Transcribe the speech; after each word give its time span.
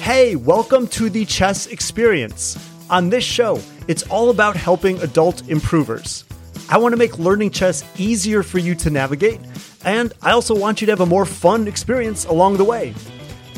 Hey, 0.00 0.36
welcome 0.36 0.86
to 0.88 1.10
the 1.10 1.26
Chess 1.26 1.66
Experience. 1.66 2.56
On 2.88 3.10
this 3.10 3.22
show, 3.22 3.60
it's 3.88 4.04
all 4.04 4.30
about 4.30 4.56
helping 4.56 4.98
adult 5.02 5.46
improvers. 5.50 6.24
I 6.70 6.78
want 6.78 6.94
to 6.94 6.96
make 6.96 7.18
learning 7.18 7.50
chess 7.50 7.84
easier 8.00 8.42
for 8.42 8.58
you 8.58 8.74
to 8.76 8.88
navigate, 8.88 9.40
and 9.84 10.14
I 10.22 10.30
also 10.30 10.58
want 10.58 10.80
you 10.80 10.86
to 10.86 10.92
have 10.92 11.00
a 11.00 11.06
more 11.06 11.26
fun 11.26 11.68
experience 11.68 12.24
along 12.24 12.56
the 12.56 12.64
way. 12.64 12.94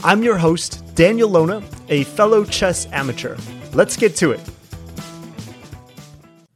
I'm 0.03 0.25
your 0.25 0.39
host, 0.39 0.83
Daniel 0.97 1.29
Lona, 1.29 1.63
a 1.89 2.03
fellow 2.03 2.45
chess 2.45 2.89
amateur. 2.91 3.37
Let's 3.73 3.97
get 3.97 4.17
to 4.17 4.33
it. 4.33 4.41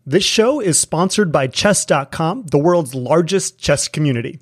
This 0.05 0.25
show 0.25 0.59
is 0.59 0.77
sponsored 0.77 1.31
by 1.31 1.47
Chess.com, 1.47 2.47
the 2.47 2.59
world's 2.59 2.97
largest 2.97 3.61
chess 3.61 3.87
community. 3.87 4.41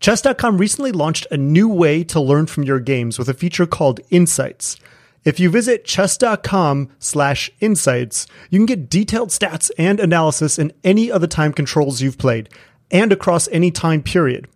Chess.com 0.00 0.58
recently 0.58 0.92
launched 0.92 1.26
a 1.30 1.36
new 1.36 1.68
way 1.68 2.04
to 2.04 2.20
learn 2.20 2.46
from 2.46 2.62
your 2.62 2.78
games 2.78 3.18
with 3.18 3.28
a 3.28 3.34
feature 3.34 3.66
called 3.66 4.00
Insights. 4.10 4.76
If 5.24 5.40
you 5.40 5.50
visit 5.50 5.84
chess.com 5.84 6.90
slash 7.00 7.50
insights, 7.58 8.28
you 8.48 8.60
can 8.60 8.66
get 8.66 8.88
detailed 8.88 9.30
stats 9.30 9.72
and 9.76 9.98
analysis 9.98 10.56
in 10.56 10.72
any 10.84 11.10
of 11.10 11.20
the 11.20 11.26
time 11.26 11.52
controls 11.52 12.00
you've 12.00 12.16
played 12.16 12.48
and 12.92 13.12
across 13.12 13.48
any 13.48 13.72
time 13.72 14.02
period. 14.02 14.46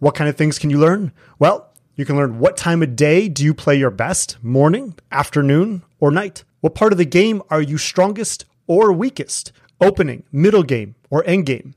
What 0.00 0.16
kind 0.16 0.28
of 0.28 0.36
things 0.36 0.58
can 0.58 0.68
you 0.68 0.78
learn? 0.78 1.12
Well, 1.38 1.72
you 1.94 2.04
can 2.04 2.16
learn 2.16 2.40
what 2.40 2.56
time 2.56 2.82
of 2.82 2.96
day 2.96 3.28
do 3.28 3.44
you 3.44 3.54
play 3.54 3.76
your 3.76 3.90
best, 3.90 4.36
morning, 4.42 4.96
afternoon, 5.12 5.82
or 6.00 6.10
night? 6.10 6.42
What 6.60 6.74
part 6.74 6.92
of 6.92 6.98
the 6.98 7.04
game 7.04 7.40
are 7.50 7.62
you 7.62 7.78
strongest 7.78 8.44
or 8.66 8.92
weakest? 8.92 9.52
Opening, 9.80 10.24
middle 10.32 10.64
game, 10.64 10.96
or 11.08 11.24
end 11.24 11.46
game? 11.46 11.74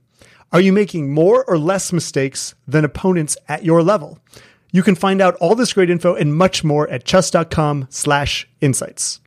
Are 0.54 0.60
you 0.60 0.74
making 0.74 1.14
more 1.14 1.46
or 1.46 1.58
less 1.58 1.94
mistakes 1.94 2.56
than 2.68 2.84
opponents 2.84 3.38
at 3.48 3.64
your 3.64 3.82
level? 3.82 4.20
You 4.74 4.84
can 4.84 4.96
find 4.96 5.22
out 5.22 5.36
all 5.36 5.56
this 5.56 5.72
great 5.72 5.90
info 5.90 6.14
and 6.14 6.36
much 6.36 6.62
more 6.62 6.90
at 6.90 7.06
chess.com 7.06 7.88
slash 7.90 8.50
insights. 8.60 9.22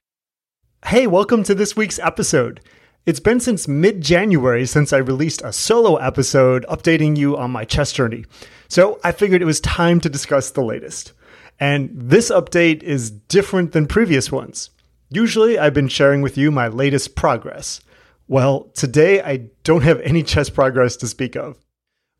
Hey, 0.84 1.06
welcome 1.06 1.42
to 1.44 1.54
this 1.54 1.74
week's 1.74 1.98
episode. 1.98 2.60
It's 3.06 3.20
been 3.20 3.40
since 3.40 3.66
mid 3.66 4.02
January 4.02 4.66
since 4.66 4.92
I 4.92 4.98
released 4.98 5.40
a 5.40 5.50
solo 5.50 5.96
episode 5.96 6.66
updating 6.68 7.16
you 7.16 7.38
on 7.38 7.50
my 7.50 7.64
chess 7.64 7.90
journey. 7.90 8.26
So 8.68 9.00
I 9.02 9.12
figured 9.12 9.40
it 9.40 9.46
was 9.46 9.60
time 9.60 10.00
to 10.00 10.10
discuss 10.10 10.50
the 10.50 10.62
latest. 10.62 11.14
And 11.58 11.88
this 11.94 12.30
update 12.30 12.82
is 12.82 13.10
different 13.10 13.72
than 13.72 13.86
previous 13.86 14.30
ones. 14.30 14.68
Usually 15.08 15.58
I've 15.58 15.72
been 15.72 15.88
sharing 15.88 16.20
with 16.20 16.36
you 16.36 16.50
my 16.50 16.68
latest 16.68 17.16
progress. 17.16 17.80
Well, 18.26 18.70
today 18.74 19.22
I 19.22 19.48
don't 19.64 19.82
have 19.82 20.00
any 20.00 20.22
chess 20.22 20.48
progress 20.48 20.96
to 20.98 21.06
speak 21.06 21.36
of. 21.36 21.58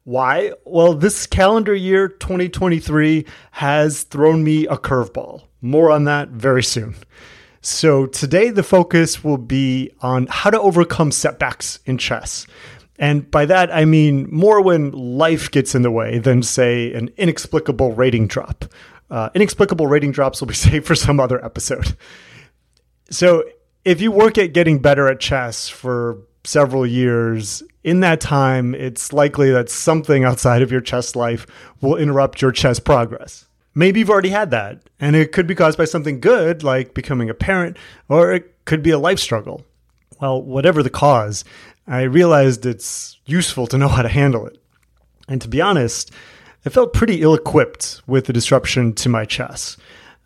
Why? 0.05 0.53
Well, 0.67 0.93
this 0.93 1.27
calendar 1.27 1.75
year 1.75 2.09
2023 2.09 3.25
has 3.53 4.03
thrown 4.03 4.45
me 4.45 4.67
a 4.67 4.77
curveball. 4.77 5.45
More 5.63 5.91
on 5.91 6.05
that 6.05 6.29
very 6.29 6.63
soon. 6.63 6.95
So, 7.63 8.05
today 8.05 8.51
the 8.51 8.63
focus 8.63 9.25
will 9.25 9.39
be 9.39 9.91
on 10.03 10.27
how 10.29 10.51
to 10.51 10.61
overcome 10.61 11.11
setbacks 11.11 11.79
in 11.87 11.97
chess. 11.97 12.47
And 12.99 13.31
by 13.31 13.47
that, 13.47 13.75
I 13.75 13.87
mean 13.87 14.29
more 14.31 14.61
when 14.61 14.91
life 14.91 15.51
gets 15.51 15.75
in 15.75 15.81
the 15.81 15.91
way 15.91 16.19
than, 16.19 16.43
say, 16.43 16.93
an 16.93 17.11
inexplicable 17.17 17.95
rating 17.95 18.27
drop. 18.27 18.67
Uh, 19.11 19.31
inexplicable 19.35 19.87
rating 19.87 20.13
drops 20.13 20.41
will 20.41 20.49
be 20.49 20.55
saved 20.67 20.87
for 20.87 20.95
some 20.95 21.19
other 21.19 21.43
episode. 21.43 21.97
So, 23.11 23.45
if 23.85 24.01
you 24.01 24.11
work 24.11 24.39
at 24.39 24.53
getting 24.53 24.79
better 24.79 25.09
at 25.09 25.21
chess 25.21 25.69
for 25.69 26.19
several 26.45 26.87
years, 26.87 27.63
in 27.83 28.01
that 28.01 28.21
time, 28.21 28.75
it's 28.75 29.13
likely 29.13 29.51
that 29.51 29.69
something 29.69 30.25
outside 30.25 30.63
of 30.63 30.73
your 30.73 30.81
chess 30.81 31.15
life 31.15 31.47
will 31.81 31.97
interrupt 31.97 32.41
your 32.41 32.53
chess 32.53 32.81
progress. 32.81 33.47
Maybe 33.75 34.01
you've 34.01 34.11
already 34.11 34.31
had 34.31 34.51
that, 34.53 34.81
and 35.01 35.15
it 35.15 35.33
could 35.33 35.47
be 35.47 35.55
caused 35.55 35.77
by 35.77 35.85
something 35.85 36.21
good, 36.21 36.63
like 36.63 36.95
becoming 36.95 37.29
a 37.29 37.35
parent, 37.35 37.77
or 38.09 38.33
it 38.33 38.65
could 38.65 38.83
be 38.83 38.91
a 38.91 38.99
life 38.99 39.19
struggle. 39.19 39.65
Well, 40.21 40.41
whatever 40.41 40.83
the 40.83 40.91
cause, 40.91 41.45
I 41.87 42.03
realized 42.03 42.65
it's 42.65 43.19
useful 43.27 43.67
to 43.67 43.79
know 43.79 43.89
how 43.89 44.03
to 44.03 44.09
handle 44.09 44.47
it. 44.47 44.59
And 45.29 45.43
to 45.43 45.49
be 45.49 45.61
honest, 45.61 46.11
I 46.65 46.71
felt 46.71 46.95
pretty 46.95 47.21
ill 47.21 47.35
equipped 47.35 48.01
with 48.07 48.27
the 48.27 48.33
disruption 48.33 48.95
to 48.95 49.09
my 49.09 49.25
chess. 49.25 49.77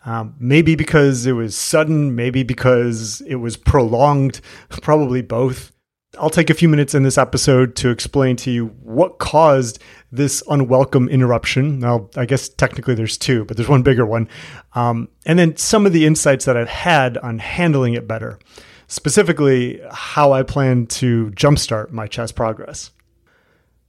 Um, 0.05 0.35
maybe 0.39 0.75
because 0.75 1.25
it 1.25 1.33
was 1.33 1.55
sudden, 1.55 2.15
maybe 2.15 2.43
because 2.43 3.21
it 3.21 3.35
was 3.35 3.57
prolonged, 3.57 4.41
probably 4.69 5.21
both. 5.21 5.71
I'll 6.17 6.29
take 6.29 6.49
a 6.49 6.55
few 6.55 6.67
minutes 6.67 6.95
in 6.95 7.03
this 7.03 7.17
episode 7.17 7.75
to 7.77 7.89
explain 7.89 8.35
to 8.37 8.51
you 8.51 8.67
what 8.81 9.19
caused 9.19 9.79
this 10.11 10.41
unwelcome 10.49 11.07
interruption. 11.07 11.79
Now, 11.79 12.09
I 12.15 12.25
guess 12.25 12.49
technically 12.49 12.95
there's 12.95 13.17
two, 13.17 13.45
but 13.45 13.57
there's 13.57 13.69
one 13.69 13.83
bigger 13.83 14.05
one. 14.05 14.27
Um, 14.73 15.09
and 15.25 15.37
then 15.37 15.55
some 15.55 15.85
of 15.85 15.93
the 15.93 16.05
insights 16.07 16.45
that 16.45 16.57
I've 16.57 16.69
had 16.69 17.17
on 17.19 17.37
handling 17.37 17.93
it 17.93 18.07
better, 18.07 18.39
specifically 18.87 19.81
how 19.91 20.31
I 20.31 20.41
plan 20.41 20.87
to 20.87 21.29
jumpstart 21.35 21.91
my 21.91 22.07
chess 22.07 22.31
progress. 22.31 22.89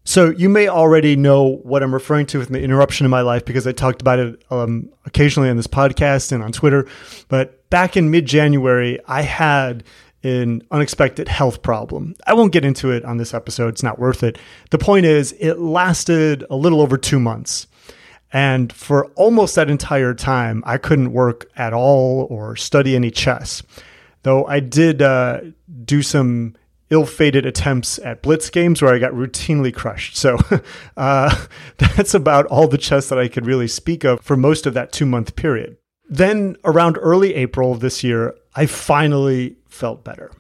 So, 0.05 0.31
you 0.31 0.49
may 0.49 0.67
already 0.67 1.15
know 1.15 1.61
what 1.63 1.83
I'm 1.83 1.93
referring 1.93 2.27
to 2.27 2.39
with 2.39 2.49
the 2.49 2.61
interruption 2.61 3.05
in 3.05 3.11
my 3.11 3.21
life 3.21 3.45
because 3.45 3.67
I 3.67 3.73
talked 3.73 4.01
about 4.01 4.19
it 4.19 4.43
um, 4.51 4.89
occasionally 5.05 5.51
on 5.51 5.57
this 5.57 5.67
podcast 5.67 6.33
and 6.33 6.43
on 6.43 6.53
Twitter. 6.53 6.87
But 7.29 7.69
back 7.71 7.97
in 7.97 8.11
mid 8.11 8.27
January, 8.27 8.99
I 9.07 9.23
had 9.23 9.85
an 10.23 10.63
unexpected 10.71 11.29
health 11.29 11.63
problem. 11.63 12.15
I 12.27 12.35
won't 12.35 12.53
get 12.53 12.65
into 12.65 12.91
it 12.91 13.05
on 13.05 13.17
this 13.17 13.33
episode, 13.35 13.69
it's 13.69 13.83
not 13.83 13.99
worth 13.99 14.23
it. 14.23 14.39
The 14.71 14.79
point 14.79 15.07
is, 15.07 15.33
it 15.39 15.59
lasted 15.59 16.45
a 16.51 16.57
little 16.57 16.81
over 16.81 16.97
two 16.97 17.21
months. 17.21 17.67
And 18.33 18.73
for 18.73 19.07
almost 19.17 19.57
that 19.57 19.71
entire 19.71 20.15
time, 20.15 20.63
I 20.65 20.79
couldn't 20.79 21.13
work 21.13 21.51
at 21.57 21.73
all 21.73 22.27
or 22.31 22.55
study 22.55 22.95
any 22.95 23.11
chess. 23.11 23.63
Though 24.23 24.45
I 24.45 24.61
did 24.61 25.03
uh, 25.03 25.41
do 25.85 26.03
some 26.03 26.55
ill 26.91 27.07
fated 27.07 27.47
attempts 27.47 27.99
at 28.01 28.23
blitz 28.23 28.51
games 28.51 28.83
where 28.83 28.95
I 28.95 28.99
got 28.99 29.13
routinely 29.13 29.73
crushed. 29.75 30.17
So 30.17 30.39
uh, 30.97 31.47
that's 31.79 32.15
about 32.15 32.47
all 32.47 32.69
the 32.69 32.79
chess 32.79 33.09
that 33.09 33.19
I 33.19 33.29
could 33.29 33.47
really 33.47 33.69
speak 33.69 34.05
of 34.05 34.21
for 34.21 34.37
most 34.37 34.67
of 34.67 34.75
that 34.75 34.93
two 34.93 35.07
month 35.07 35.37
period. 35.37 35.77
Then, 36.13 36.57
around 36.65 36.99
early 37.01 37.35
April 37.37 37.71
of 37.71 37.79
this 37.79 38.03
year, 38.03 38.35
I 38.57 38.67
finally 38.67 39.57
felt 39.69 40.03
better. 40.03 40.33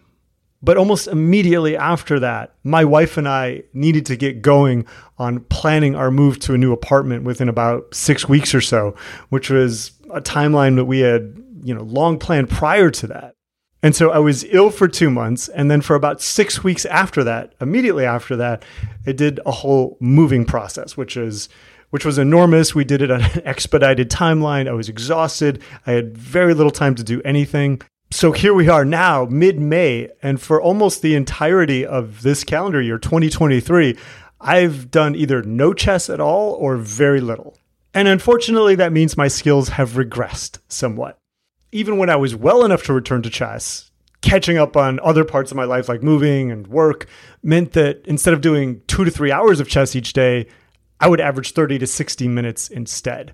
But 0.63 0.77
almost 0.77 1.07
immediately 1.07 1.77
after 1.77 2.21
that, 2.21 2.55
my 2.65 2.85
wife 2.85 3.17
and 3.17 3.27
I 3.29 3.63
needed 3.73 4.05
to 4.07 4.17
get 4.17 4.43
going 4.43 4.85
on 5.17 5.41
planning 5.45 5.95
our 5.95 6.11
move 6.11 6.39
to 6.41 6.55
a 6.55 6.59
new 6.59 6.73
apartment 6.73 7.25
within 7.25 7.49
about 7.49 7.95
six 7.95 8.29
weeks 8.29 8.55
or 8.55 8.61
so, 8.61 8.95
which 9.31 9.49
was 9.49 9.93
a 10.13 10.21
timeline 10.21 10.77
that 10.77 10.85
we 10.85 11.01
had, 11.01 11.43
you 11.63 11.73
know, 11.73 11.83
long 11.83 12.19
planned 12.19 12.51
prior 12.51 12.91
to 12.91 13.07
that. 13.07 13.37
And 13.83 13.97
so 13.97 14.11
I 14.11 14.19
was 14.19 14.45
ill 14.45 14.71
for 14.71 14.89
two 14.89 15.11
months. 15.11 15.49
And 15.49 15.71
then 15.71 15.81
for 15.81 15.97
about 15.97 16.21
six 16.21 16.63
weeks 16.63 16.85
after 16.87 17.25
that, 17.25 17.55
immediately 17.61 18.05
after 18.05 18.37
that, 18.37 18.65
I 19.07 19.13
did 19.13 19.41
a 19.47 19.51
whole 19.51 19.97
moving 20.01 20.45
process, 20.45 20.97
which 20.97 21.17
is 21.17 21.49
which 21.91 22.05
was 22.05 22.19
enormous. 22.19 22.75
We 22.75 22.85
did 22.85 23.03
it 23.03 23.11
on 23.11 23.23
an 23.23 23.43
expedited 23.45 24.11
timeline. 24.11 24.69
I 24.69 24.73
was 24.73 24.89
exhausted. 24.89 25.63
I 25.87 25.93
had 25.93 26.17
very 26.17 26.55
little 26.55 26.71
time 26.71 26.95
to 26.95 27.03
do 27.03 27.21
anything. 27.25 27.83
So 28.13 28.33
here 28.33 28.55
we 28.55 28.69
are 28.69 28.85
now, 28.85 29.25
mid 29.27 29.61
May, 29.61 30.09
and 30.21 30.41
for 30.41 30.61
almost 30.61 31.01
the 31.01 31.15
entirety 31.15 31.87
of 31.87 32.23
this 32.23 32.43
calendar 32.43 32.83
year, 32.83 32.99
2023, 32.99 33.97
I've 34.41 34.91
done 34.91 35.15
either 35.15 35.43
no 35.43 35.73
chess 35.73 36.11
at 36.11 36.19
all 36.19 36.55
or 36.55 36.77
very 36.77 37.21
little. 37.21 37.57
And 37.95 38.09
unfortunately, 38.09 38.75
that 38.77 38.93
means 38.93 39.17
my 39.17 39.29
skills 39.29 39.71
have 39.71 39.91
regressed 39.91 40.59
somewhat. 40.67 41.20
Even 41.73 41.99
when 41.99 42.11
I 42.11 42.17
was 42.17 42.35
well 42.35 42.65
enough 42.65 42.83
to 42.85 42.93
return 42.93 43.23
to 43.23 43.31
chess, 43.31 43.91
catching 44.23 44.59
up 44.59 44.77
on 44.77 45.01
other 45.01 45.25
parts 45.25 45.51
of 45.51 45.57
my 45.57 45.65
life, 45.65 45.89
like 45.89 46.03
moving 46.03 46.51
and 46.51 46.67
work, 46.67 47.07
meant 47.43 47.73
that 47.73 48.03
instead 48.07 48.35
of 48.35 48.41
doing 48.41 48.83
two 48.87 49.05
to 49.05 49.11
three 49.11 49.33
hours 49.33 49.61
of 49.61 49.69
chess 49.69 49.97
each 49.97 50.13
day, 50.13 50.47
I 51.01 51.09
would 51.09 51.21
average 51.21 51.53
30 51.53 51.79
to 51.79 51.87
60 51.87 52.29
minutes 52.29 52.69
instead. 52.69 53.33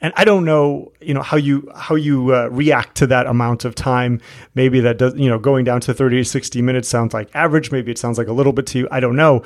And 0.00 0.12
I 0.16 0.24
don't 0.24 0.44
know, 0.44 0.92
you 1.00 1.14
know, 1.14 1.22
how 1.22 1.36
you 1.38 1.70
how 1.74 1.94
you 1.94 2.34
uh, 2.34 2.48
react 2.48 2.96
to 2.98 3.06
that 3.08 3.26
amount 3.26 3.64
of 3.64 3.74
time. 3.74 4.20
Maybe 4.54 4.80
that 4.80 4.98
does, 4.98 5.14
you 5.14 5.28
know, 5.28 5.38
going 5.38 5.64
down 5.64 5.80
to 5.82 5.94
30 5.94 6.18
to 6.18 6.24
60 6.24 6.62
minutes 6.62 6.88
sounds 6.88 7.14
like 7.14 7.34
average. 7.34 7.72
Maybe 7.72 7.90
it 7.90 7.98
sounds 7.98 8.18
like 8.18 8.28
a 8.28 8.32
little 8.32 8.52
bit 8.52 8.66
to 8.68 8.78
you. 8.78 8.88
I 8.90 9.00
don't 9.00 9.16
know. 9.16 9.42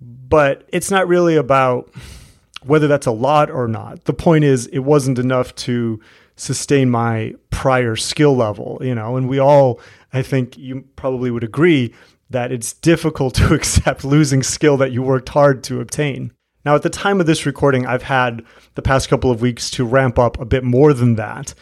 But 0.00 0.66
it's 0.68 0.90
not 0.90 1.06
really 1.06 1.36
about 1.36 1.92
whether 2.62 2.88
that's 2.88 3.06
a 3.06 3.12
lot 3.12 3.50
or 3.50 3.68
not. 3.68 4.04
The 4.04 4.14
point 4.14 4.44
is, 4.44 4.66
it 4.68 4.80
wasn't 4.80 5.18
enough 5.18 5.54
to 5.56 6.00
sustain 6.36 6.90
my 6.90 7.34
prior 7.50 7.96
skill 7.96 8.36
level, 8.36 8.78
you 8.80 8.94
know, 8.94 9.16
and 9.16 9.28
we 9.28 9.38
all, 9.38 9.80
I 10.12 10.22
think 10.22 10.58
you 10.58 10.84
probably 10.96 11.30
would 11.30 11.44
agree 11.44 11.94
that 12.30 12.52
it's 12.52 12.72
difficult 12.72 13.34
to 13.34 13.54
accept 13.54 14.04
losing 14.04 14.42
skill 14.42 14.76
that 14.78 14.92
you 14.92 15.02
worked 15.02 15.28
hard 15.30 15.62
to 15.64 15.80
obtain. 15.80 16.32
Now, 16.64 16.74
at 16.74 16.82
the 16.82 16.90
time 16.90 17.20
of 17.20 17.26
this 17.26 17.44
recording, 17.44 17.86
I've 17.86 18.04
had 18.04 18.42
the 18.74 18.82
past 18.82 19.08
couple 19.08 19.30
of 19.30 19.42
weeks 19.42 19.70
to 19.72 19.84
ramp 19.84 20.18
up 20.18 20.40
a 20.40 20.46
bit 20.46 20.64
more 20.64 20.94
than 20.94 21.16
that. 21.16 21.54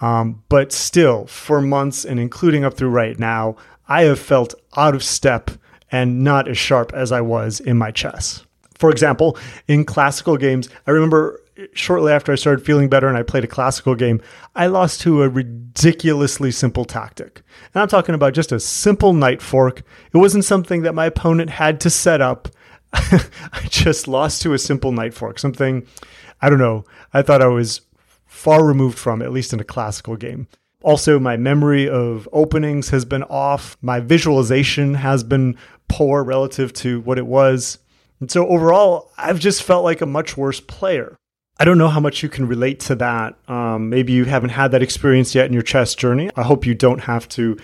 Um, 0.00 0.42
but 0.48 0.72
still, 0.72 1.26
for 1.26 1.60
months 1.60 2.04
and 2.04 2.18
including 2.18 2.64
up 2.64 2.74
through 2.74 2.90
right 2.90 3.18
now, 3.18 3.56
I 3.88 4.02
have 4.02 4.18
felt 4.18 4.54
out 4.76 4.94
of 4.94 5.04
step 5.04 5.50
and 5.92 6.24
not 6.24 6.48
as 6.48 6.58
sharp 6.58 6.92
as 6.94 7.12
I 7.12 7.20
was 7.20 7.60
in 7.60 7.76
my 7.78 7.90
chess. 7.90 8.44
For 8.74 8.90
example, 8.90 9.38
in 9.68 9.84
classical 9.84 10.36
games, 10.36 10.68
I 10.86 10.90
remember 10.90 11.40
shortly 11.72 12.12
after 12.12 12.32
I 12.32 12.36
started 12.36 12.64
feeling 12.64 12.88
better 12.88 13.08
and 13.08 13.16
I 13.16 13.22
played 13.22 13.44
a 13.44 13.48
classical 13.48 13.94
game, 13.94 14.20
I 14.54 14.66
lost 14.66 15.00
to 15.02 15.22
a 15.22 15.28
ridiculously 15.28 16.50
simple 16.50 16.84
tactic. 16.84 17.42
And 17.74 17.82
I'm 17.82 17.88
talking 17.88 18.14
about 18.14 18.34
just 18.34 18.52
a 18.52 18.60
simple 18.60 19.12
knight 19.12 19.42
fork. 19.42 19.82
It 20.12 20.18
wasn't 20.18 20.44
something 20.44 20.82
that 20.82 20.94
my 20.94 21.06
opponent 21.06 21.50
had 21.50 21.80
to 21.82 21.90
set 21.90 22.20
up. 22.20 22.48
I 22.92 23.66
just 23.68 24.08
lost 24.08 24.42
to 24.42 24.54
a 24.54 24.58
simple 24.58 24.92
knight 24.92 25.14
fork, 25.14 25.38
something 25.38 25.86
I 26.40 26.50
don't 26.50 26.58
know. 26.58 26.84
I 27.12 27.22
thought 27.22 27.42
I 27.42 27.46
was 27.46 27.80
far 28.26 28.64
removed 28.64 28.98
from, 28.98 29.22
at 29.22 29.32
least 29.32 29.52
in 29.52 29.60
a 29.60 29.64
classical 29.64 30.16
game. 30.16 30.48
Also, 30.82 31.18
my 31.18 31.36
memory 31.36 31.88
of 31.88 32.28
openings 32.32 32.90
has 32.90 33.04
been 33.04 33.22
off. 33.24 33.76
My 33.80 33.98
visualization 33.98 34.94
has 34.94 35.24
been 35.24 35.56
poor 35.88 36.22
relative 36.22 36.72
to 36.74 37.00
what 37.00 37.18
it 37.18 37.26
was. 37.26 37.78
And 38.20 38.30
so 38.30 38.46
overall, 38.46 39.10
I've 39.16 39.40
just 39.40 39.62
felt 39.62 39.84
like 39.84 40.00
a 40.00 40.06
much 40.06 40.36
worse 40.36 40.60
player. 40.60 41.16
I 41.58 41.64
don't 41.64 41.78
know 41.78 41.88
how 41.88 42.00
much 42.00 42.22
you 42.22 42.28
can 42.28 42.46
relate 42.46 42.80
to 42.80 42.94
that. 42.96 43.36
Um, 43.48 43.88
maybe 43.88 44.12
you 44.12 44.24
haven't 44.24 44.50
had 44.50 44.72
that 44.72 44.82
experience 44.82 45.34
yet 45.34 45.46
in 45.46 45.52
your 45.52 45.62
chess 45.62 45.94
journey. 45.94 46.30
I 46.36 46.42
hope 46.42 46.66
you 46.66 46.74
don't 46.74 47.00
have 47.00 47.28
to, 47.30 47.56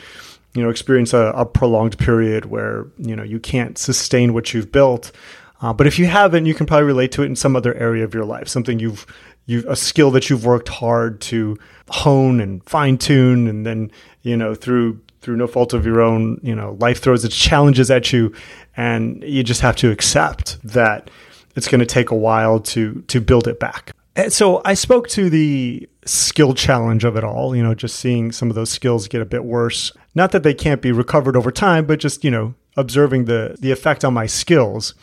you 0.55 0.63
know, 0.63 0.71
experience 0.71 1.13
a, 1.13 1.33
a 1.35 1.45
prolonged 1.45 1.99
period 1.99 2.47
where 2.47 2.87
you 2.99 3.15
know 3.15 3.23
you 3.23 3.39
can't 3.39 3.77
sustain 3.77 4.33
what 4.33 4.55
you've 4.55 4.73
built. 4.73 5.13
Uh, 5.61 5.73
but 5.73 5.87
if 5.87 5.99
you 5.99 6.07
haven't, 6.07 6.47
you 6.47 6.55
can 6.55 6.67
probably 6.67 6.87
relate 6.87 7.13
to 7.13 7.23
it 7.23 7.27
in 7.27 7.37
some 7.37 7.55
other 7.55 7.75
area 7.75 8.03
of 8.03 8.15
your 8.15 8.25
life, 8.25 8.49
something 8.49 8.79
you've 8.79 9.07
you 9.47 9.65
a 9.69 9.77
skill 9.77 10.11
that 10.13 10.31
you've 10.31 10.45
worked 10.45 10.69
hard 10.69 11.21
to 11.21 11.59
hone 11.89 12.41
and 12.41 12.65
fine 12.65 12.97
tune, 12.97 13.47
and 13.47 13.67
then 13.67 13.91
you 14.23 14.37
know 14.37 14.55
through 14.55 15.01
through 15.21 15.37
no 15.37 15.47
fault 15.47 15.73
of 15.73 15.87
your 15.87 16.01
own, 16.01 16.41
you 16.43 16.55
know, 16.55 16.77
life 16.81 17.01
throws 17.01 17.25
its 17.25 17.37
challenges 17.37 17.91
at 17.91 18.13
you, 18.13 18.35
and 18.77 19.23
you 19.23 19.45
just 19.45 19.61
have 19.61 19.77
to 19.77 19.91
accept 19.91 20.61
that 20.65 21.11
it's 21.55 21.69
going 21.69 21.81
to 21.81 21.87
take 21.87 22.11
a 22.11 22.17
while 22.17 22.61
to 22.61 23.03
to 23.09 23.21
build 23.21 23.47
it 23.49 23.59
back. 23.59 23.93
And 24.15 24.33
so 24.33 24.61
I 24.65 24.75
spoke 24.75 25.09
to 25.11 25.31
the 25.31 25.89
skill 26.05 26.53
challenge 26.55 27.05
of 27.05 27.17
it 27.17 27.25
all, 27.25 27.57
you 27.57 27.63
know, 27.63 27.75
just 27.75 27.97
seeing 27.97 28.33
some 28.33 28.51
of 28.51 28.55
those 28.55 28.71
skills 28.71 29.09
get 29.09 29.23
a 29.23 29.25
bit 29.25 29.45
worse. 29.45 29.93
Not 30.15 30.33
that 30.33 30.43
they 30.43 30.53
can't 30.55 30.83
be 30.83 30.93
recovered 30.93 31.37
over 31.37 31.51
time, 31.51 31.87
but 31.87 31.99
just, 31.99 32.23
you 32.23 32.31
know, 32.31 32.55
observing 32.77 33.25
the 33.25 33.57
the 33.59 33.73
effect 33.73 34.05
on 34.05 34.13
my 34.13 34.27
skills. 34.27 34.95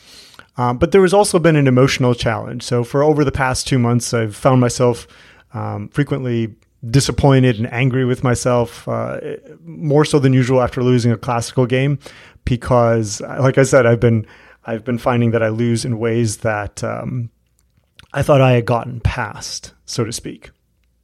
Um, 0.57 0.77
but 0.77 0.91
there 0.91 1.01
has 1.01 1.13
also 1.13 1.39
been 1.39 1.55
an 1.55 1.67
emotional 1.67 2.13
challenge. 2.13 2.63
So 2.63 2.83
for 2.83 3.01
over 3.01 3.23
the 3.23 3.31
past 3.31 3.67
two 3.67 3.79
months, 3.79 4.13
I've 4.13 4.35
found 4.35 4.59
myself 4.61 5.07
um, 5.53 5.87
frequently 5.89 6.53
disappointed 6.89 7.57
and 7.57 7.71
angry 7.73 8.05
with 8.05 8.23
myself, 8.23 8.87
uh, 8.87 9.19
more 9.65 10.05
so 10.05 10.19
than 10.19 10.33
usual 10.33 10.61
after 10.61 10.83
losing 10.83 11.11
a 11.11 11.17
classical 11.17 11.65
game, 11.65 11.97
because, 12.45 13.21
like 13.21 13.57
I 13.57 13.63
said, 13.63 13.85
I've 13.85 13.99
been 13.99 14.25
I've 14.69 14.85
been 14.85 14.99
finding 14.99 15.31
that 15.31 15.41
I 15.41 15.49
lose 15.49 15.83
in 15.83 15.97
ways 15.97 16.37
that 16.37 16.83
um, 16.83 17.31
I 18.13 18.21
thought 18.21 18.39
I 18.39 18.51
had 18.51 18.65
gotten 18.65 18.99
past, 18.99 19.73
so 19.85 20.03
to 20.03 20.13
speak. 20.13 20.51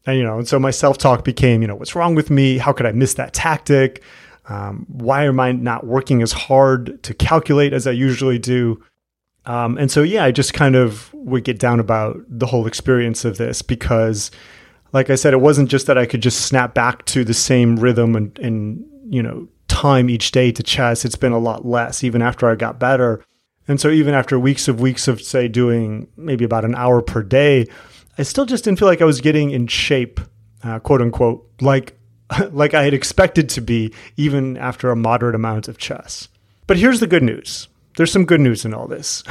And, 0.06 0.20
you 0.20 0.24
know, 0.24 0.38
and 0.38 0.48
so 0.48 0.60
my 0.60 0.70
self 0.70 1.00
talk 1.00 1.24
became, 1.24 1.64
you 1.64 1.68
know, 1.68 1.76
what's 1.76 1.96
wrong 1.96 2.14
with 2.14 2.30
me? 2.30 2.60
How 2.60 2.74
could 2.74 2.86
I 2.86 2.92
miss 2.92 3.16
that 3.16 3.34
tactic? 3.34 4.04
Um, 4.50 4.86
why 4.88 5.26
am 5.26 5.40
I 5.40 5.52
not 5.52 5.88
working 5.88 6.22
as 6.22 6.32
hard 6.32 7.02
to 7.02 7.16
calculate 7.16 7.74
as 7.74 7.88
I 7.88 7.92
usually 7.92 8.38
do? 8.38 8.84
Um, 9.48 9.80
and 9.80 9.90
so, 9.90 10.04
yeah, 10.04 10.24
I 10.24 10.32
just 10.32 10.54
kind 10.54 10.76
of 10.76 11.12
would 11.14 11.44
get 11.44 11.58
down 11.58 11.80
about 11.80 12.18
the 12.28 12.46
whole 12.46 12.68
experience 12.68 13.26
of 13.26 13.38
this 13.38 13.64
because, 13.64 14.30
like 14.94 15.10
I 15.10 15.16
said, 15.16 15.34
it 15.34 15.42
wasn't 15.42 15.72
just 15.72 15.88
that 15.88 15.98
I 15.98 16.06
could 16.06 16.22
just 16.22 16.42
snap 16.42 16.76
back 16.76 17.04
to 17.06 17.24
the 17.24 17.34
same 17.34 17.78
rhythm 17.78 18.16
and, 18.16 18.38
and 18.38 18.86
you 19.10 19.24
know, 19.24 19.48
time 19.68 20.08
each 20.08 20.30
day 20.32 20.52
to 20.52 20.62
chess. 20.62 21.04
It's 21.04 21.16
been 21.16 21.32
a 21.32 21.40
lot 21.40 21.66
less, 21.66 22.04
even 22.04 22.22
after 22.22 22.48
I 22.48 22.54
got 22.54 22.80
better. 22.80 23.24
And 23.68 23.82
so 23.82 23.90
even 23.90 24.14
after 24.14 24.40
weeks 24.40 24.68
of 24.68 24.80
weeks 24.80 25.08
of 25.08 25.22
say 25.22 25.48
doing 25.48 26.08
maybe 26.18 26.46
about 26.46 26.66
an 26.66 26.76
hour 26.76 27.02
per 27.02 27.24
day, 27.24 27.68
I 28.18 28.24
still 28.24 28.46
just 28.46 28.64
didn't 28.64 28.80
feel 28.80 28.88
like 28.88 29.02
I 29.02 29.06
was 29.06 29.22
getting 29.22 29.52
in 29.52 29.68
shape, 29.68 30.20
uh, 30.64 30.80
quote 30.80 31.02
unquote, 31.02 31.50
like 31.62 31.98
like 32.52 32.74
I 32.74 32.84
had 32.84 32.94
expected 32.94 33.50
to 33.50 33.62
be 33.62 33.94
even 34.18 34.58
after 34.58 34.90
a 34.90 34.96
moderate 34.96 35.36
amount 35.36 35.68
of 35.68 35.78
chess. 35.78 36.28
But 36.68 36.78
here's 36.78 37.00
the 37.00 37.08
good 37.08 37.24
news. 37.24 37.68
There's 37.98 38.12
some 38.12 38.26
good 38.26 38.42
news 38.42 38.66
in 38.66 38.74
all 38.74 38.88
this. 38.88 39.24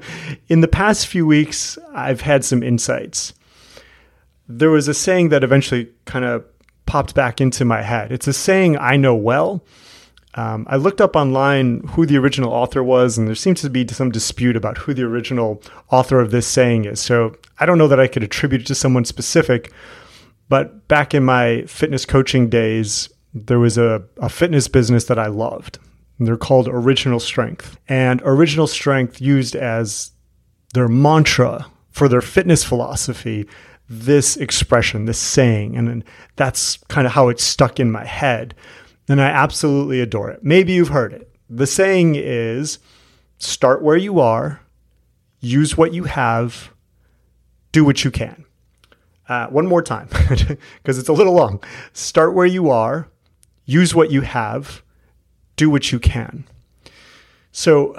in 0.48 0.60
the 0.60 0.68
past 0.68 1.06
few 1.06 1.26
weeks, 1.26 1.76
I've 1.92 2.20
had 2.20 2.44
some 2.44 2.62
insights. 2.62 3.32
There 4.48 4.70
was 4.70 4.86
a 4.86 4.94
saying 4.94 5.30
that 5.30 5.42
eventually 5.42 5.88
kind 6.04 6.24
of 6.24 6.44
popped 6.86 7.14
back 7.14 7.40
into 7.40 7.64
my 7.64 7.82
head. 7.82 8.12
It's 8.12 8.28
a 8.28 8.32
saying 8.32 8.76
I 8.78 8.96
know 8.96 9.14
well, 9.14 9.64
um, 10.34 10.66
I 10.68 10.76
looked 10.76 11.00
up 11.00 11.14
online 11.14 11.80
who 11.88 12.06
the 12.06 12.16
original 12.16 12.52
author 12.52 12.82
was, 12.82 13.18
and 13.18 13.28
there 13.28 13.34
seems 13.34 13.60
to 13.62 13.70
be 13.70 13.86
some 13.88 14.10
dispute 14.10 14.56
about 14.56 14.78
who 14.78 14.94
the 14.94 15.02
original 15.02 15.62
author 15.90 16.20
of 16.20 16.30
this 16.30 16.46
saying 16.46 16.86
is. 16.86 17.00
So 17.00 17.36
I 17.60 17.66
don't 17.66 17.78
know 17.78 17.88
that 17.88 18.00
I 18.00 18.06
could 18.06 18.22
attribute 18.22 18.62
it 18.62 18.66
to 18.68 18.74
someone 18.74 19.04
specific, 19.04 19.72
but 20.48 20.88
back 20.88 21.14
in 21.14 21.24
my 21.24 21.62
fitness 21.62 22.06
coaching 22.06 22.48
days, 22.48 23.10
there 23.34 23.58
was 23.58 23.76
a, 23.76 24.02
a 24.18 24.28
fitness 24.28 24.68
business 24.68 25.04
that 25.04 25.18
I 25.18 25.26
loved. 25.26 25.78
They're 26.18 26.36
called 26.36 26.68
Original 26.68 27.20
Strength. 27.20 27.78
And 27.88 28.22
Original 28.24 28.66
Strength 28.66 29.20
used 29.20 29.54
as 29.56 30.12
their 30.72 30.88
mantra 30.88 31.66
for 31.90 32.08
their 32.08 32.20
fitness 32.22 32.64
philosophy 32.64 33.46
this 33.88 34.36
expression, 34.38 35.04
this 35.04 35.18
saying. 35.18 35.76
And 35.76 36.04
that's 36.36 36.78
kind 36.88 37.06
of 37.06 37.12
how 37.12 37.28
it 37.28 37.40
stuck 37.40 37.78
in 37.78 37.90
my 37.90 38.04
head 38.04 38.54
and 39.08 39.20
I 39.20 39.26
absolutely 39.26 40.00
adore 40.00 40.30
it. 40.30 40.44
Maybe 40.44 40.72
you've 40.72 40.88
heard 40.88 41.12
it. 41.12 41.30
The 41.50 41.66
saying 41.66 42.14
is 42.16 42.78
start 43.38 43.82
where 43.82 43.96
you 43.96 44.20
are, 44.20 44.60
use 45.40 45.76
what 45.76 45.92
you 45.92 46.04
have, 46.04 46.70
do 47.72 47.84
what 47.84 48.04
you 48.04 48.10
can. 48.10 48.44
Uh, 49.28 49.46
one 49.48 49.66
more 49.66 49.82
time, 49.82 50.08
because 50.28 50.98
it's 50.98 51.08
a 51.08 51.12
little 51.12 51.32
long. 51.32 51.62
Start 51.92 52.34
where 52.34 52.46
you 52.46 52.70
are, 52.70 53.08
use 53.64 53.94
what 53.94 54.10
you 54.10 54.22
have, 54.22 54.82
do 55.56 55.70
what 55.70 55.92
you 55.92 55.98
can. 55.98 56.44
So, 57.50 57.96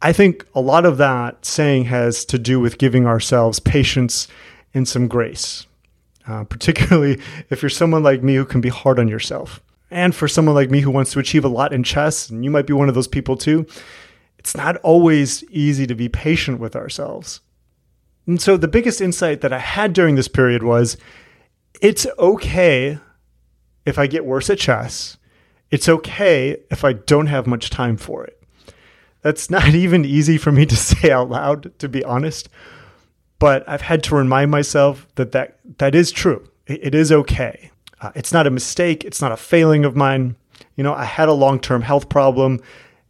I 0.00 0.12
think 0.12 0.46
a 0.54 0.60
lot 0.60 0.86
of 0.86 0.96
that 0.98 1.44
saying 1.44 1.86
has 1.86 2.24
to 2.26 2.38
do 2.38 2.60
with 2.60 2.78
giving 2.78 3.06
ourselves 3.06 3.58
patience 3.58 4.28
and 4.72 4.86
some 4.86 5.08
grace, 5.08 5.66
uh, 6.26 6.44
particularly 6.48 7.20
if 7.50 7.62
you're 7.62 7.68
someone 7.68 8.02
like 8.02 8.22
me 8.22 8.36
who 8.36 8.44
can 8.44 8.60
be 8.60 8.68
hard 8.68 8.98
on 8.98 9.08
yourself. 9.08 9.60
And 9.90 10.14
for 10.14 10.28
someone 10.28 10.54
like 10.54 10.70
me 10.70 10.80
who 10.80 10.90
wants 10.90 11.12
to 11.12 11.18
achieve 11.18 11.44
a 11.44 11.48
lot 11.48 11.72
in 11.72 11.82
chess, 11.82 12.28
and 12.28 12.44
you 12.44 12.50
might 12.50 12.66
be 12.66 12.72
one 12.72 12.88
of 12.88 12.94
those 12.94 13.08
people 13.08 13.36
too, 13.36 13.66
it's 14.38 14.56
not 14.56 14.76
always 14.78 15.42
easy 15.44 15.86
to 15.86 15.94
be 15.94 16.08
patient 16.08 16.60
with 16.60 16.76
ourselves. 16.76 17.40
And 18.26 18.40
so 18.40 18.56
the 18.56 18.68
biggest 18.68 19.00
insight 19.00 19.40
that 19.40 19.52
I 19.52 19.58
had 19.58 19.94
during 19.94 20.14
this 20.14 20.28
period 20.28 20.62
was 20.62 20.98
it's 21.80 22.06
okay 22.18 22.98
if 23.86 23.98
I 23.98 24.06
get 24.06 24.26
worse 24.26 24.50
at 24.50 24.58
chess. 24.58 25.16
It's 25.70 25.88
okay 25.88 26.58
if 26.70 26.84
I 26.84 26.92
don't 26.92 27.26
have 27.26 27.46
much 27.46 27.70
time 27.70 27.96
for 27.96 28.24
it. 28.24 28.42
That's 29.22 29.50
not 29.50 29.74
even 29.74 30.04
easy 30.04 30.38
for 30.38 30.52
me 30.52 30.66
to 30.66 30.76
say 30.90 31.10
out 31.10 31.30
loud, 31.30 31.78
to 31.78 31.88
be 31.88 32.04
honest. 32.04 32.48
But 33.38 33.68
I've 33.68 33.82
had 33.82 34.02
to 34.04 34.16
remind 34.16 34.50
myself 34.50 35.06
that 35.14 35.32
that, 35.32 35.58
that 35.78 35.94
is 35.94 36.10
true. 36.10 36.48
It 36.66 36.94
is 36.94 37.10
okay. 37.10 37.70
Uh, 38.00 38.12
it's 38.14 38.32
not 38.32 38.46
a 38.46 38.50
mistake. 38.50 39.04
It's 39.04 39.20
not 39.20 39.32
a 39.32 39.36
failing 39.36 39.84
of 39.84 39.96
mine. 39.96 40.36
You 40.76 40.84
know, 40.84 40.94
I 40.94 41.04
had 41.04 41.28
a 41.28 41.32
long 41.32 41.60
term 41.60 41.82
health 41.82 42.08
problem 42.08 42.60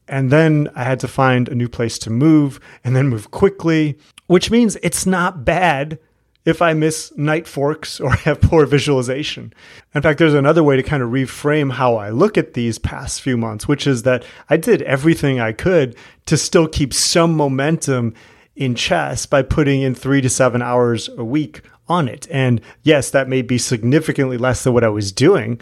and 0.08 0.30
then 0.30 0.68
I 0.74 0.84
had 0.84 1.00
to 1.00 1.08
find 1.08 1.48
a 1.48 1.54
new 1.54 1.68
place 1.68 1.98
to 2.00 2.10
move 2.10 2.60
and 2.82 2.96
then 2.96 3.08
move 3.08 3.30
quickly, 3.30 3.98
which 4.26 4.50
means 4.50 4.76
it's 4.82 5.06
not 5.06 5.44
bad 5.44 5.98
if 6.44 6.62
I 6.62 6.72
miss 6.72 7.12
knight 7.16 7.46
forks 7.46 8.00
or 8.00 8.10
have 8.24 8.40
poor 8.40 8.64
visualization. 8.64 9.52
In 9.94 10.02
fact, 10.02 10.18
there's 10.18 10.34
another 10.34 10.64
way 10.64 10.76
to 10.76 10.82
kind 10.82 11.02
of 11.02 11.10
reframe 11.10 11.72
how 11.72 11.96
I 11.96 12.10
look 12.10 12.38
at 12.38 12.54
these 12.54 12.78
past 12.78 13.20
few 13.20 13.36
months, 13.36 13.68
which 13.68 13.86
is 13.86 14.02
that 14.04 14.24
I 14.48 14.56
did 14.56 14.82
everything 14.82 15.40
I 15.40 15.52
could 15.52 15.94
to 16.26 16.36
still 16.36 16.66
keep 16.66 16.94
some 16.94 17.34
momentum 17.36 18.14
in 18.56 18.74
chess 18.74 19.26
by 19.26 19.42
putting 19.42 19.82
in 19.82 19.94
three 19.94 20.20
to 20.20 20.28
seven 20.28 20.62
hours 20.62 21.08
a 21.10 21.24
week 21.24 21.60
on 21.88 22.08
it. 22.08 22.26
And 22.30 22.60
yes, 22.82 23.10
that 23.10 23.28
may 23.28 23.42
be 23.42 23.58
significantly 23.58 24.36
less 24.36 24.64
than 24.64 24.72
what 24.74 24.84
I 24.84 24.88
was 24.88 25.12
doing, 25.12 25.60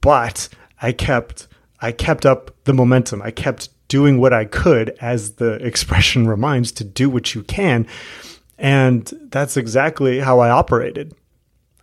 but 0.00 0.48
I 0.82 0.92
kept 0.92 1.48
I 1.80 1.92
kept 1.92 2.24
up 2.24 2.54
the 2.64 2.72
momentum. 2.72 3.20
I 3.20 3.30
kept 3.30 3.68
doing 3.88 4.18
what 4.18 4.32
I 4.32 4.44
could 4.44 4.96
as 5.00 5.32
the 5.32 5.54
expression 5.66 6.26
reminds 6.26 6.72
to 6.72 6.84
do 6.84 7.10
what 7.10 7.34
you 7.34 7.42
can. 7.42 7.86
And 8.58 9.12
that's 9.30 9.56
exactly 9.56 10.20
how 10.20 10.38
I 10.38 10.50
operated. 10.50 11.14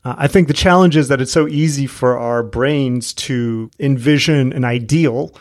Uh, 0.04 0.16
I 0.18 0.28
think 0.28 0.48
the 0.48 0.54
challenge 0.54 0.96
is 0.96 1.10
that 1.10 1.22
it's 1.22 1.32
so 1.32 1.48
easy 1.48 1.86
for 1.86 2.18
our 2.18 2.42
brains 2.42 3.14
to 3.14 3.70
envision 3.80 4.54
an 4.54 4.64
ideal 4.66 5.36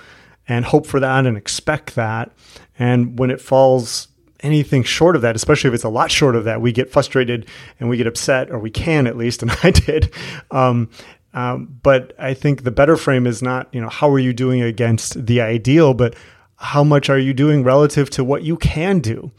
and 0.49 0.65
hope 0.65 0.87
for 0.87 1.01
that 1.01 1.27
and 1.27 1.37
expect 1.37 1.95
that. 1.95 2.33
And 2.79 3.19
when 3.19 3.31
it 3.31 3.41
falls 3.41 4.09
anything 4.43 4.83
short 4.83 5.17
of 5.17 5.23
that, 5.23 5.37
especially 5.37 5.69
if 5.69 5.75
it's 5.75 5.85
a 5.85 5.89
lot 5.89 6.11
short 6.11 6.37
of 6.37 6.45
that, 6.45 6.61
we 6.61 6.73
get 6.73 6.91
frustrated 6.91 7.47
and 7.79 7.89
we 7.89 7.97
get 7.97 8.07
upset, 8.07 8.51
or 8.51 8.59
we 8.59 8.71
can 8.71 9.07
at 9.07 9.17
least, 9.17 9.43
and 9.43 9.51
I 9.63 9.71
did. 9.71 10.13
Um, 10.51 10.91
um, 11.33 11.79
but 11.83 12.13
I 12.19 12.35
think 12.35 12.65
the 12.65 12.71
better 12.71 12.97
frame 12.97 13.27
is 13.27 13.43
not, 13.43 13.69
you 13.73 13.81
know, 13.81 13.89
how 13.89 14.11
are 14.11 14.19
you 14.19 14.33
doing 14.33 14.63
against 14.63 15.27
the 15.27 15.41
ideal, 15.41 15.95
but 15.95 16.15
how 16.57 16.85
much 16.85 17.09
are 17.09 17.19
you 17.19 17.33
doing 17.33 17.63
relative 17.63 18.11
to 18.11 18.25
what 18.25 18.43
you 18.43 18.57
can 18.57 18.99
do? 18.99 19.31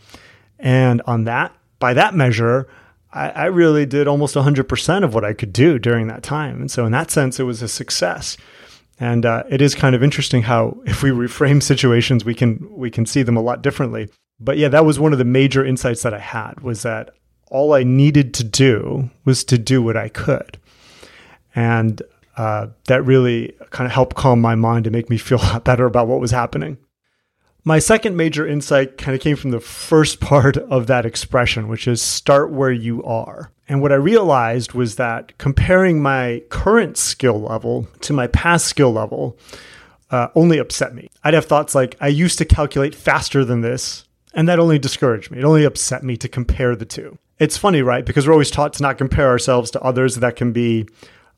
And 0.58 1.02
on 1.06 1.26
that, 1.26 1.56
by 1.80 1.94
that 1.94 2.14
measure, 2.14 2.68
I, 3.12 3.30
I 3.30 3.46
really 3.46 3.86
did 3.86 4.08
almost 4.08 4.36
100% 4.36 5.04
of 5.04 5.14
what 5.14 5.26
I 5.26 5.34
could 5.34 5.52
do 5.52 5.80
during 5.80 6.08
that 6.08 6.24
time. 6.24 6.62
And 6.62 6.72
so, 6.72 6.86
in 6.86 6.92
that 6.94 7.12
sense, 7.12 7.40
it 7.40 7.44
was 7.44 7.62
a 7.62 7.68
success. 7.68 8.38
And 9.00 9.26
uh, 9.26 9.44
it 9.50 9.62
is 9.62 9.74
kind 9.74 9.96
of 9.96 10.04
interesting 10.04 10.44
how, 10.44 10.80
if 10.86 11.02
we 11.04 11.10
reframe 11.10 11.62
situations, 11.62 12.24
we 12.24 12.36
can 12.36 12.68
we 12.72 12.92
can 12.92 13.06
see 13.06 13.24
them 13.24 13.36
a 13.36 13.42
lot 13.42 13.64
differently. 13.64 14.10
But 14.44 14.58
yeah, 14.58 14.70
that 14.70 14.86
was 14.86 15.00
one 15.00 15.14
of 15.14 15.20
the 15.20 15.26
major 15.26 15.64
insights 15.64 16.02
that 16.02 16.14
I 16.14 16.20
had 16.20 16.62
was 16.62 16.82
that 16.82 17.14
all 17.50 17.74
I 17.74 17.84
needed 17.84 18.34
to 18.36 18.44
do 18.44 19.10
was 19.24 19.44
to 19.46 19.58
do 19.58 19.82
what 19.82 19.96
I 19.96 20.10
could, 20.10 20.58
and 21.56 22.02
uh, 22.38 22.68
that 22.88 23.06
really 23.06 23.54
kind 23.70 23.86
of 23.86 23.92
helped 23.92 24.16
calm 24.16 24.42
my 24.42 24.56
mind 24.56 24.88
and 24.88 24.96
make 24.96 25.10
me 25.10 25.18
feel 25.20 25.42
better 25.60 25.86
about 25.86 26.08
what 26.08 26.20
was 26.20 26.32
happening. 26.32 26.78
My 27.64 27.78
second 27.78 28.18
major 28.18 28.48
insight 28.48 28.98
kind 28.98 29.14
of 29.14 29.22
came 29.22 29.36
from 29.36 29.52
the 29.52 29.60
first 29.60 30.20
part 30.20 30.58
of 30.58 30.88
that 30.88 31.06
expression, 31.06 31.68
which 31.68 31.88
is 31.88 32.02
start 32.02 32.52
where 32.52 32.72
you 32.72 33.04
are. 33.04 33.52
And 33.70 33.84
what 33.84 33.92
I 33.92 33.96
realized 33.96 34.74
was 34.74 34.96
that 34.96 35.38
comparing 35.38 36.02
my 36.02 36.42
current 36.50 36.98
skill 36.98 37.40
level 37.40 37.88
to 38.02 38.14
my 38.14 38.26
past 38.28 38.66
skill 38.66 38.92
level 38.92 39.38
uh, 40.10 40.30
only 40.34 40.58
upset 40.58 40.96
me. 40.96 41.10
I'd 41.24 41.36
have 41.36 41.46
thoughts 41.46 41.76
like, 41.76 41.96
I 42.02 42.08
used 42.08 42.40
to 42.40 42.46
calculate 42.46 42.96
faster 42.96 43.46
than 43.46 43.62
this, 43.62 44.06
and 44.34 44.48
that 44.48 44.60
only 44.60 44.80
discouraged 44.80 45.32
me. 45.32 45.40
It 45.40 45.44
only 45.44 45.64
upset 45.64 46.04
me 46.04 46.18
to 46.18 46.28
compare 46.28 46.76
the 46.76 46.86
two. 46.86 47.18
It's 47.40 47.58
funny, 47.58 47.82
right? 47.82 48.06
Because 48.06 48.28
we're 48.28 48.34
always 48.34 48.52
taught 48.52 48.74
to 48.74 48.84
not 48.84 48.98
compare 48.98 49.28
ourselves 49.28 49.72
to 49.72 49.82
others. 49.82 50.16
That 50.16 50.36
can 50.36 50.52
be 50.52 50.88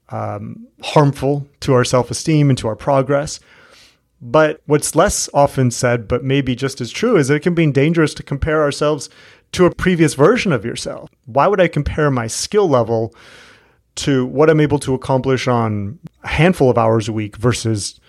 um, 0.10 0.68
harmful 0.82 1.48
to 1.62 1.74
our 1.74 1.84
self 1.84 2.12
esteem 2.12 2.50
and 2.50 2.58
to 2.60 2.68
our 2.68 2.76
progress. 2.76 3.40
But 4.22 4.62
what's 4.68 4.96
less 4.96 5.30
often 5.34 5.70
said, 5.70 6.08
but 6.08 6.24
maybe 6.24 6.56
just 6.56 6.80
as 6.80 6.92
true, 6.92 7.18
is 7.18 7.28
that 7.28 7.36
it 7.36 7.40
can 7.42 7.56
be 7.56 7.70
dangerous 7.72 8.14
to 8.16 8.24
compare 8.24 8.62
ourselves 8.62 9.10
to 9.54 9.66
a 9.66 9.76
previous 9.76 10.14
version 10.14 10.52
of 10.54 10.64
yourself. 10.64 11.10
Why 11.26 11.48
would 11.48 11.60
I 11.60 11.68
compare 11.68 12.10
my 12.10 12.28
skill 12.28 12.70
level 12.70 13.14
to 13.96 14.26
what 14.26 14.50
I'm 14.50 14.60
able 14.62 14.80
to 14.80 14.94
accomplish 14.94 15.48
on 15.48 16.00
a 16.24 16.30
handful 16.30 16.70
of 16.70 16.78
hours 16.78 17.08
a 17.08 17.14
week 17.14 17.36
versus 17.36 18.00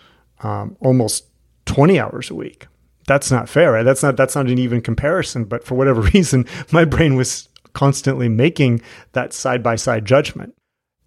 um, 0.42 0.76
almost 0.80 1.26
20 1.66 1.98
hours 1.98 2.30
a 2.30 2.34
week? 2.34 2.66
That's 3.06 3.30
not 3.30 3.48
fair, 3.48 3.72
right? 3.72 3.82
That's 3.82 4.02
not 4.02 4.16
that's 4.16 4.34
not 4.34 4.46
an 4.46 4.58
even 4.58 4.80
comparison. 4.80 5.44
But 5.44 5.64
for 5.64 5.74
whatever 5.74 6.00
reason, 6.14 6.46
my 6.72 6.84
brain 6.84 7.16
was 7.16 7.48
constantly 7.72 8.28
making 8.28 8.80
that 9.12 9.32
side 9.32 9.62
by 9.62 9.76
side 9.76 10.04
judgment. 10.04 10.54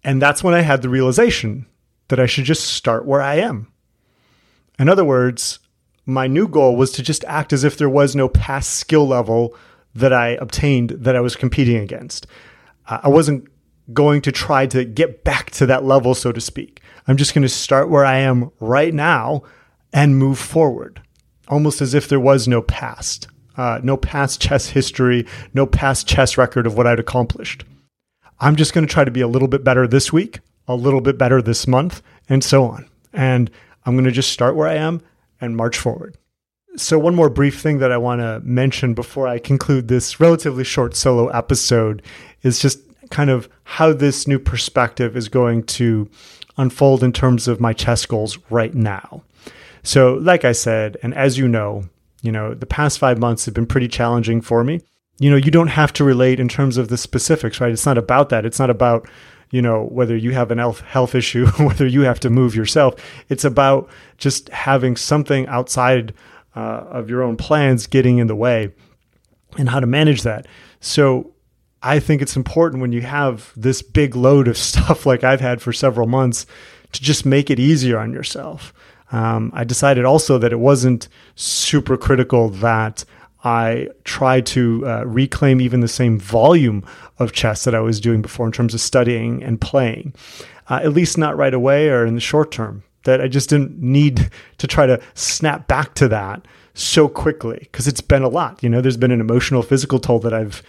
And 0.04 0.22
that's 0.22 0.44
when 0.44 0.54
I 0.54 0.60
had 0.60 0.82
the 0.82 0.88
realization 0.88 1.66
that 2.08 2.20
I 2.20 2.26
should 2.26 2.44
just 2.44 2.64
start 2.64 3.04
where 3.04 3.20
I 3.20 3.36
am. 3.36 3.72
In 4.78 4.88
other 4.88 5.04
words, 5.04 5.58
my 6.06 6.26
new 6.26 6.46
goal 6.48 6.76
was 6.76 6.92
to 6.92 7.02
just 7.02 7.24
act 7.24 7.52
as 7.52 7.64
if 7.64 7.76
there 7.76 7.88
was 7.88 8.14
no 8.14 8.28
past 8.28 8.76
skill 8.76 9.06
level 9.06 9.54
that 9.94 10.12
I 10.12 10.30
obtained 10.40 10.90
that 10.90 11.16
I 11.16 11.20
was 11.20 11.36
competing 11.36 11.76
against. 11.76 12.26
Uh, 12.86 13.00
I 13.02 13.08
wasn't 13.08 13.48
going 13.92 14.22
to 14.22 14.32
try 14.32 14.66
to 14.66 14.84
get 14.84 15.24
back 15.24 15.50
to 15.52 15.66
that 15.66 15.84
level, 15.84 16.14
so 16.14 16.32
to 16.32 16.40
speak. 16.40 16.80
I'm 17.06 17.16
just 17.16 17.34
going 17.34 17.42
to 17.42 17.48
start 17.48 17.90
where 17.90 18.04
I 18.04 18.18
am 18.18 18.50
right 18.60 18.94
now 18.94 19.42
and 19.92 20.18
move 20.18 20.38
forward, 20.38 21.02
almost 21.48 21.80
as 21.80 21.94
if 21.94 22.08
there 22.08 22.20
was 22.20 22.46
no 22.46 22.62
past, 22.62 23.28
uh, 23.56 23.80
no 23.82 23.96
past 23.96 24.40
chess 24.40 24.68
history, 24.68 25.26
no 25.54 25.66
past 25.66 26.06
chess 26.06 26.38
record 26.38 26.66
of 26.66 26.76
what 26.76 26.86
I'd 26.86 27.00
accomplished. 27.00 27.64
I'm 28.40 28.56
just 28.56 28.72
going 28.72 28.86
to 28.86 28.92
try 28.92 29.04
to 29.04 29.10
be 29.10 29.20
a 29.20 29.28
little 29.28 29.48
bit 29.48 29.64
better 29.64 29.86
this 29.86 30.12
week, 30.12 30.40
a 30.66 30.74
little 30.74 31.00
bit 31.00 31.18
better 31.18 31.42
this 31.42 31.66
month, 31.66 32.02
and 32.28 32.44
so 32.44 32.64
on. 32.64 32.88
And 33.12 33.50
I'm 33.84 33.94
going 33.94 34.04
to 34.04 34.12
just 34.12 34.32
start 34.32 34.54
where 34.54 34.68
I 34.68 34.74
am 34.74 35.02
and 35.40 35.56
march 35.56 35.76
forward. 35.78 36.16
So, 36.76 36.98
one 36.98 37.14
more 37.14 37.30
brief 37.30 37.60
thing 37.60 37.78
that 37.78 37.90
I 37.90 37.96
want 37.96 38.20
to 38.20 38.40
mention 38.44 38.94
before 38.94 39.26
I 39.26 39.38
conclude 39.38 39.88
this 39.88 40.20
relatively 40.20 40.62
short 40.62 40.94
solo 40.94 41.28
episode 41.28 42.02
is 42.42 42.60
just 42.60 42.80
kind 43.10 43.30
of 43.30 43.48
how 43.64 43.92
this 43.92 44.28
new 44.28 44.38
perspective 44.38 45.16
is 45.16 45.28
going 45.28 45.64
to 45.64 46.08
unfold 46.56 47.02
in 47.02 47.12
terms 47.12 47.48
of 47.48 47.60
my 47.60 47.72
chess 47.72 48.04
goals 48.06 48.38
right 48.50 48.74
now. 48.74 49.22
So, 49.82 50.14
like 50.14 50.44
I 50.44 50.52
said, 50.52 50.96
and 51.02 51.14
as 51.14 51.38
you 51.38 51.48
know, 51.48 51.88
you 52.22 52.32
know, 52.32 52.54
the 52.54 52.66
past 52.66 52.98
five 52.98 53.18
months 53.18 53.44
have 53.44 53.54
been 53.54 53.66
pretty 53.66 53.88
challenging 53.88 54.40
for 54.40 54.64
me. 54.64 54.80
You 55.18 55.30
know, 55.30 55.36
you 55.36 55.50
don't 55.50 55.68
have 55.68 55.92
to 55.94 56.04
relate 56.04 56.40
in 56.40 56.48
terms 56.48 56.76
of 56.76 56.88
the 56.88 56.96
specifics, 56.96 57.60
right? 57.60 57.72
It's 57.72 57.86
not 57.86 57.98
about 57.98 58.28
that. 58.30 58.44
It's 58.44 58.58
not 58.58 58.70
about 58.70 59.08
you 59.50 59.62
know, 59.62 59.84
whether 59.84 60.16
you 60.16 60.32
have 60.32 60.50
an 60.50 60.58
health 60.58 61.14
issue, 61.14 61.46
whether 61.58 61.86
you 61.86 62.02
have 62.02 62.20
to 62.20 62.30
move 62.30 62.54
yourself. 62.54 62.94
It's 63.28 63.44
about 63.44 63.88
just 64.18 64.48
having 64.50 64.96
something 64.96 65.46
outside 65.46 66.14
uh, 66.54 66.84
of 66.90 67.08
your 67.08 67.22
own 67.22 67.36
plans 67.36 67.86
getting 67.86 68.18
in 68.18 68.26
the 68.26 68.36
way 68.36 68.72
and 69.56 69.68
how 69.68 69.80
to 69.80 69.86
manage 69.86 70.22
that. 70.22 70.46
So 70.80 71.32
I 71.82 72.00
think 72.00 72.20
it's 72.20 72.36
important 72.36 72.82
when 72.82 72.92
you 72.92 73.02
have 73.02 73.52
this 73.56 73.82
big 73.82 74.16
load 74.16 74.48
of 74.48 74.58
stuff 74.58 75.06
like 75.06 75.24
I've 75.24 75.40
had 75.40 75.62
for 75.62 75.72
several 75.72 76.06
months 76.06 76.46
to 76.92 77.02
just 77.02 77.26
make 77.26 77.50
it 77.50 77.58
easier 77.58 77.98
on 77.98 78.12
yourself. 78.12 78.72
Um, 79.12 79.50
I 79.54 79.64
decided 79.64 80.04
also 80.04 80.38
that 80.38 80.52
it 80.52 80.60
wasn't 80.60 81.08
super 81.34 81.96
critical 81.96 82.50
that 82.50 83.04
I 83.44 83.88
try 84.04 84.40
to 84.40 84.86
uh, 84.86 85.04
reclaim 85.06 85.60
even 85.60 85.80
the 85.80 85.88
same 85.88 86.18
volume 86.18 86.84
of 87.18 87.32
chess 87.32 87.64
that 87.64 87.74
I 87.74 87.80
was 87.80 88.00
doing 88.00 88.20
before 88.20 88.46
in 88.46 88.52
terms 88.52 88.74
of 88.74 88.80
studying 88.80 89.42
and 89.42 89.60
playing, 89.60 90.14
uh, 90.68 90.80
at 90.82 90.92
least 90.92 91.16
not 91.16 91.36
right 91.36 91.54
away 91.54 91.88
or 91.88 92.04
in 92.04 92.14
the 92.14 92.20
short 92.20 92.50
term. 92.50 92.82
That 93.04 93.20
I 93.20 93.28
just 93.28 93.48
didn't 93.48 93.78
need 93.80 94.28
to 94.58 94.66
try 94.66 94.86
to 94.86 95.00
snap 95.14 95.68
back 95.68 95.94
to 95.94 96.08
that 96.08 96.46
so 96.74 97.08
quickly 97.08 97.58
because 97.60 97.86
it's 97.88 98.00
been 98.00 98.22
a 98.22 98.28
lot. 98.28 98.62
You 98.62 98.68
know, 98.68 98.80
there's 98.80 98.96
been 98.96 99.12
an 99.12 99.20
emotional, 99.20 99.62
physical 99.62 99.98
toll 99.98 100.18
that 100.20 100.34
I've 100.34 100.62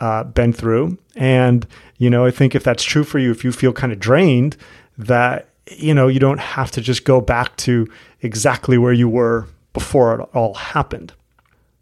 uh, 0.00 0.24
been 0.24 0.52
through. 0.52 0.98
And, 1.14 1.66
you 1.96 2.10
know, 2.10 2.26
I 2.26 2.30
think 2.30 2.54
if 2.54 2.64
that's 2.64 2.84
true 2.84 3.04
for 3.04 3.18
you, 3.18 3.30
if 3.30 3.44
you 3.44 3.52
feel 3.52 3.72
kind 3.72 3.92
of 3.92 3.98
drained, 3.98 4.56
that, 4.98 5.48
you 5.70 5.94
know, 5.94 6.08
you 6.08 6.20
don't 6.20 6.40
have 6.40 6.70
to 6.72 6.80
just 6.80 7.04
go 7.04 7.20
back 7.20 7.56
to 7.58 7.86
exactly 8.22 8.78
where 8.78 8.92
you 8.92 9.08
were 9.08 9.46
before 9.72 10.20
it 10.20 10.28
all 10.34 10.54
happened. 10.54 11.12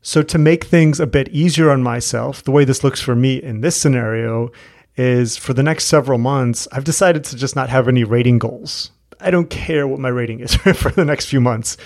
So, 0.02 0.22
to 0.22 0.38
make 0.38 0.64
things 0.64 1.00
a 1.00 1.06
bit 1.06 1.28
easier 1.28 1.70
on 1.70 1.82
myself, 1.82 2.42
the 2.42 2.50
way 2.50 2.64
this 2.64 2.84
looks 2.84 3.00
for 3.00 3.14
me 3.14 3.42
in 3.42 3.62
this 3.62 3.76
scenario 3.76 4.50
is 4.96 5.36
for 5.36 5.54
the 5.54 5.62
next 5.62 5.84
several 5.84 6.18
months, 6.18 6.68
I've 6.72 6.84
decided 6.84 7.24
to 7.24 7.36
just 7.36 7.56
not 7.56 7.70
have 7.70 7.88
any 7.88 8.04
rating 8.04 8.38
goals. 8.38 8.90
I 9.20 9.30
don't 9.30 9.48
care 9.48 9.86
what 9.88 10.00
my 10.00 10.08
rating 10.08 10.40
is 10.40 10.54
for 10.76 10.90
the 10.90 11.04
next 11.04 11.26
few 11.26 11.40
months, 11.40 11.76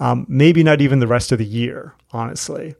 um, 0.00 0.26
maybe 0.28 0.62
not 0.62 0.80
even 0.80 0.98
the 0.98 1.06
rest 1.06 1.32
of 1.32 1.38
the 1.38 1.44
year, 1.44 1.94
honestly. 2.10 2.74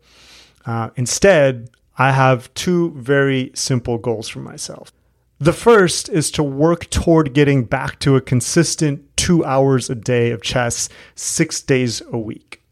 Uh, 0.67 0.91
instead, 0.97 1.71
I 1.97 2.13
have 2.13 2.53
two 2.55 2.93
very 2.97 3.51
simple 3.55 3.99
goals 3.99 4.29
for 4.29 4.41
myself. 4.41 4.93
The 5.41 5.53
first 5.53 6.09
is 6.09 6.31
to 6.33 6.43
work 6.43 6.91
toward 6.91 7.33
getting 7.33 7.65
back 7.65 8.01
to 8.01 8.17
a 8.17 8.21
consistent 8.21 9.17
two 9.17 9.45
hours 9.45 9.89
a 9.89 9.95
day 9.95 10.31
of 10.33 10.43
chess, 10.43 10.89
six 11.15 11.63
days 11.63 12.03
a 12.13 12.19
week. 12.19 12.63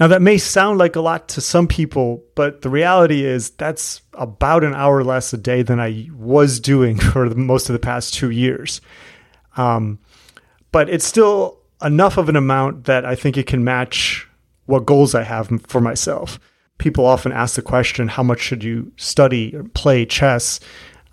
Now, 0.00 0.06
that 0.08 0.22
may 0.22 0.38
sound 0.38 0.78
like 0.78 0.94
a 0.94 1.00
lot 1.00 1.28
to 1.28 1.40
some 1.40 1.66
people, 1.66 2.22
but 2.36 2.62
the 2.62 2.70
reality 2.70 3.24
is 3.24 3.50
that's 3.50 4.00
about 4.14 4.62
an 4.62 4.74
hour 4.74 5.02
less 5.02 5.32
a 5.32 5.36
day 5.36 5.62
than 5.62 5.80
I 5.80 6.08
was 6.16 6.60
doing 6.60 6.98
for 7.12 7.26
most 7.30 7.68
of 7.68 7.72
the 7.72 7.80
past 7.80 8.14
two 8.14 8.30
years. 8.30 8.80
Um, 9.56 9.98
but 10.70 10.88
it's 10.88 11.04
still 11.06 11.58
enough 11.82 12.16
of 12.16 12.28
an 12.28 12.36
amount 12.36 12.84
that 12.84 13.04
I 13.04 13.14
think 13.14 13.36
it 13.36 13.46
can 13.46 13.64
match 13.64 14.28
what 14.66 14.86
goals 14.86 15.14
I 15.14 15.22
have 15.22 15.50
for 15.66 15.80
myself. 15.80 16.38
People 16.78 17.06
often 17.06 17.32
ask 17.32 17.56
the 17.56 17.62
question, 17.62 18.06
how 18.06 18.22
much 18.22 18.40
should 18.40 18.62
you 18.62 18.92
study 18.96 19.54
or 19.56 19.64
play 19.64 20.04
chess? 20.06 20.60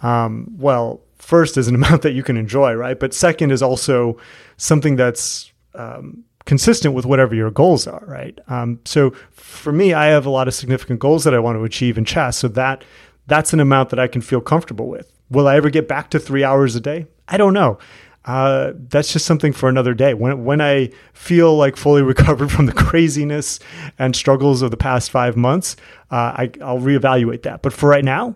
Um, 0.06 0.48
well, 0.58 1.02
first 1.18 1.58
is 1.58 1.68
an 1.68 1.76
amount 1.82 2.04
that 2.04 2.14
you 2.14 2.24
can 2.24 2.38
enjoy, 2.38 2.74
right? 2.74 3.00
But 3.00 3.14
second 3.14 3.52
is 3.52 3.62
also 3.62 4.18
something 4.58 4.96
that's 4.96 5.52
um, 5.74 6.24
consistent 6.46 6.94
with 6.94 7.06
whatever 7.06 7.34
your 7.36 7.52
goals 7.52 7.88
are, 7.88 8.04
right? 8.06 8.40
Um, 8.48 8.80
so 8.86 9.12
for 9.32 9.72
me, 9.72 9.94
I 9.94 10.06
have 10.08 10.26
a 10.26 10.30
lot 10.30 10.48
of 10.48 10.54
significant 10.54 11.00
goals 11.00 11.24
that 11.24 11.34
I 11.34 11.40
want 11.40 11.58
to 11.58 11.64
achieve 11.64 11.98
in 11.98 12.06
chess. 12.06 12.38
So 12.38 12.48
that 12.50 12.84
that's 13.28 13.54
an 13.54 13.60
amount 13.60 13.90
that 13.90 14.00
I 14.00 14.08
can 14.08 14.22
feel 14.22 14.42
comfortable 14.42 14.88
with. 14.88 15.12
Will 15.32 15.48
I 15.48 15.56
ever 15.56 15.72
get 15.72 15.88
back 15.88 16.12
to 16.12 16.20
three 16.20 16.44
hours 16.44 16.76
a 16.76 16.80
day? 16.80 17.08
I 17.28 17.38
don't 17.38 17.54
know. 17.54 17.80
Uh, 18.26 18.74
that's 18.76 19.12
just 19.14 19.26
something 19.26 19.54
for 19.54 19.70
another 19.70 19.94
day. 19.94 20.14
When 20.14 20.46
when 20.46 20.62
I 20.62 20.92
feel 21.14 21.56
like 21.58 21.78
fully 21.78 22.02
recovered 22.14 22.52
from 22.52 22.68
the 22.68 22.74
craziness 22.74 23.60
and 23.98 24.16
struggles 24.16 24.62
of 24.62 24.72
the 24.72 24.78
past 24.78 25.10
five 25.10 25.36
months, 25.36 25.76
uh, 26.12 26.34
I, 26.38 26.52
I'll 26.62 26.80
reevaluate 26.80 27.44
that. 27.44 27.64
But 27.64 27.74
for 27.74 27.90
right 27.90 28.06
now, 28.06 28.36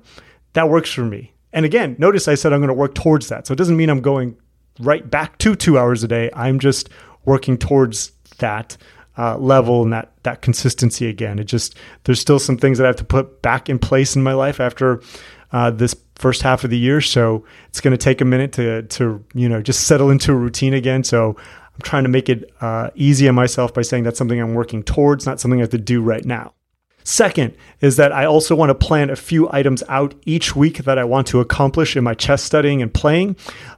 that 0.54 0.70
works 0.70 0.92
for 0.92 1.06
me. 1.06 1.34
And 1.54 1.66
again, 1.66 1.96
notice 1.98 2.28
I 2.28 2.36
said 2.36 2.54
I'm 2.54 2.60
going 2.60 2.70
to 2.70 2.74
work 2.74 2.96
towards 2.96 3.30
that. 3.30 3.48
So 3.48 3.54
it 3.54 3.58
doesn't 3.58 3.78
mean 3.78 3.90
I'm 3.90 4.02
going 4.02 4.38
right 4.80 5.10
back 5.10 5.38
to 5.40 5.56
two 5.56 5.78
hours 5.78 6.04
a 6.04 6.08
day. 6.08 6.30
I'm 6.34 6.60
just 6.60 6.90
working 7.26 7.58
towards 7.58 8.12
that 8.38 8.78
uh, 9.18 9.38
level 9.38 9.84
and 9.84 9.92
that 9.92 10.14
that 10.24 10.42
consistency 10.42 11.08
again. 11.08 11.40
It 11.40 11.46
just 11.46 11.76
there's 12.06 12.20
still 12.20 12.40
some 12.40 12.58
things 12.58 12.78
that 12.78 12.86
I 12.86 12.88
have 12.88 12.96
to 12.98 13.04
put 13.04 13.42
back 13.42 13.70
in 13.70 13.78
place 13.78 14.16
in 14.16 14.24
my 14.24 14.34
life 14.34 14.60
after 14.60 15.02
uh, 15.52 15.72
this 15.72 15.96
first 16.16 16.42
half 16.42 16.64
of 16.64 16.70
the 16.70 16.78
year. 16.78 17.02
So 17.02 17.46
it's 17.68 17.82
going 17.82 17.92
to 17.92 17.98
take 17.98 18.22
a 18.22 18.26
minute 18.26 18.54
to 18.54 18.84
to 18.84 19.24
you 19.34 19.50
know 19.50 19.62
just 19.62 19.88
settle 19.88 20.10
into 20.10 20.32
a 20.32 20.36
routine 20.36 20.74
again. 20.74 21.04
So 21.04 21.36
I'm 21.38 21.82
trying 21.82 22.04
to 22.04 22.10
make 22.10 22.30
it 22.30 22.50
uh, 22.62 22.92
easy 22.96 23.28
on 23.28 23.36
myself 23.36 23.74
by 23.74 23.82
saying 23.82 24.04
that's 24.04 24.18
something 24.18 24.40
I'm 24.40 24.54
working 24.54 24.84
towards, 24.84 25.26
not 25.26 25.40
something 25.40 25.60
I 25.60 25.64
have 25.64 25.70
to 25.72 25.78
do 25.78 26.02
right 26.02 26.24
now. 26.24 26.54
Second 27.04 27.56
is 27.82 27.96
that 27.96 28.12
I 28.12 28.26
also 28.26 28.56
want 28.56 28.70
to 28.70 28.76
plan 28.76 29.10
a 29.10 29.16
few 29.16 29.50
items 29.52 29.84
out 29.88 30.14
each 30.26 30.56
week 30.56 30.80
that 30.80 31.00
I 31.00 31.04
want 31.04 31.28
to 31.28 31.40
accomplish 31.40 31.96
in 31.96 32.04
my 32.04 32.14
chess 32.14 32.44
studying 32.44 32.82
and 32.82 32.94
playing, 32.94 33.36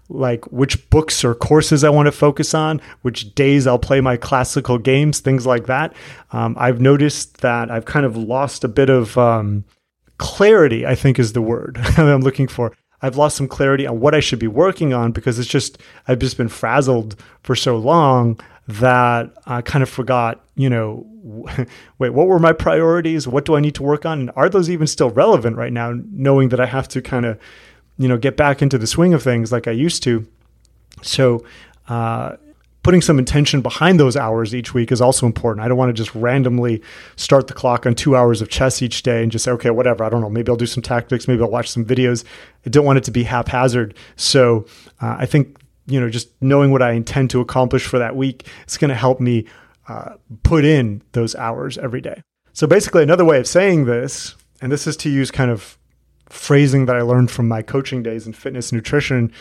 like 0.10 0.52
which 0.52 0.90
books 0.90 1.24
or 1.24 1.36
courses 1.36 1.84
I 1.84 1.90
want 1.90 2.08
to 2.08 2.12
focus 2.12 2.54
on, 2.54 2.82
which 3.04 3.34
days 3.36 3.68
I'll 3.68 3.80
play 3.80 4.02
my 4.02 4.18
classical 4.18 4.78
games, 4.78 5.20
things 5.20 5.46
like 5.46 5.68
that. 5.68 5.94
Um, 6.32 6.56
I've 6.60 6.82
noticed 6.82 7.42
that 7.42 7.72
I've 7.72 7.86
kind 7.86 8.06
of 8.06 8.18
lost 8.18 8.64
a 8.64 8.68
bit 8.68 8.90
of 8.90 9.18
um, 9.18 9.64
clarity, 10.18 10.86
I 10.86 10.96
think 10.96 11.20
is 11.20 11.34
the 11.34 11.42
word 11.42 11.76
that 11.82 12.00
I'm 12.00 12.22
looking 12.22 12.48
for. 12.48 12.74
I've 13.04 13.18
lost 13.18 13.36
some 13.38 13.48
clarity 13.48 13.88
on 13.88 14.00
what 14.00 14.14
I 14.14 14.20
should 14.20 14.40
be 14.40 14.48
working 14.48 14.94
on 14.94 15.12
because 15.12 15.40
it's 15.40 15.50
just, 15.50 15.80
I've 16.08 16.20
just 16.20 16.38
been 16.38 16.50
frazzled 16.50 17.16
for 17.42 17.56
so 17.56 17.78
long 17.78 18.40
that 18.68 19.32
I 19.46 19.62
kind 19.62 19.84
of 19.84 19.90
forgot, 19.90 20.46
you 20.56 20.70
know, 20.70 21.06
wait, 22.00 22.10
what 22.12 22.28
were 22.28 22.40
my 22.40 22.54
priorities? 22.54 23.28
What 23.28 23.46
do 23.46 23.56
I 23.56 23.60
need 23.60 23.76
to 23.76 23.84
work 23.84 24.06
on? 24.06 24.20
And 24.20 24.32
are 24.36 24.50
those 24.50 24.70
even 24.70 24.88
still 24.88 25.10
relevant 25.10 25.58
right 25.58 25.74
now, 25.74 25.94
knowing 26.12 26.50
that 26.50 26.60
I 26.60 26.66
have 26.66 26.88
to 26.90 27.02
kind 27.02 27.26
of, 27.26 27.40
you 27.98 28.08
know, 28.08 28.18
get 28.18 28.38
back 28.38 28.62
into 28.62 28.78
the 28.78 28.88
swing 28.88 29.14
of 29.14 29.22
things 29.22 29.52
like 29.52 29.68
I 29.68 29.72
used 29.72 30.04
to? 30.04 30.28
So, 31.02 31.44
uh, 31.88 32.38
putting 32.84 33.02
some 33.02 33.20
intention 33.20 33.62
behind 33.62 34.00
those 34.00 34.18
hours 34.18 34.56
each 34.56 34.74
week 34.74 34.92
is 34.92 35.02
also 35.02 35.26
important. 35.26 35.64
I 35.64 35.68
don't 35.68 35.78
want 35.78 35.90
to 35.90 35.94
just 35.94 36.14
randomly 36.16 36.82
start 37.16 37.48
the 37.48 37.54
clock 37.54 37.86
on 37.86 37.94
two 37.94 38.16
hours 38.16 38.42
of 38.42 38.50
chess 38.50 38.82
each 38.82 39.04
day 39.04 39.22
and 39.22 39.32
just 39.32 39.46
say, 39.46 39.52
okay, 39.52 39.70
whatever. 39.70 40.04
I 40.04 40.10
don't 40.10 40.22
know. 40.22 40.30
Maybe 40.30 40.50
I'll 40.50 40.56
do 40.56 40.66
some 40.66 40.82
tactics. 40.82 41.28
Maybe 41.28 41.42
I'll 41.44 41.50
watch 41.50 41.70
some 41.70 41.86
videos. 41.86 42.24
I 42.66 42.70
don't 42.70 42.86
want 42.86 42.98
it 42.98 43.04
to 43.04 43.12
be 43.12 43.24
haphazard. 43.24 43.94
So 44.16 44.66
uh, 45.00 45.18
I 45.20 45.26
think, 45.26 45.58
you 45.92 46.00
know, 46.00 46.10
just 46.10 46.30
knowing 46.42 46.72
what 46.72 46.82
I 46.82 46.92
intend 46.92 47.30
to 47.32 47.42
accomplish 47.42 47.86
for 47.86 48.00
that 48.00 48.16
week 48.16 48.48
is 48.68 48.78
going 48.78 48.90
to 48.90 48.96
help 48.96 49.20
me 49.20 49.46
uh, 49.88 50.14
put 50.44 50.64
in 50.64 51.02
those 51.12 51.36
hours 51.36 51.78
every 51.78 52.02
day. 52.02 52.22
So 52.54 52.68
basically, 52.68 53.04
another 53.04 53.26
way 53.26 53.40
of 53.40 53.48
saying 53.48 53.86
this, 53.86 54.36
and 54.62 54.72
this 54.72 54.88
is 54.88 54.98
to 54.98 55.10
use 55.10 55.32
kind 55.32 55.52
of 55.52 55.78
phrasing 56.30 56.86
that 56.86 56.96
I 56.96 57.02
learned 57.02 57.32
from 57.32 57.48
my 57.48 57.62
coaching 57.62 58.04
days 58.04 58.28
in 58.28 58.34
fitness 58.34 58.72
nutrition, 58.72 59.32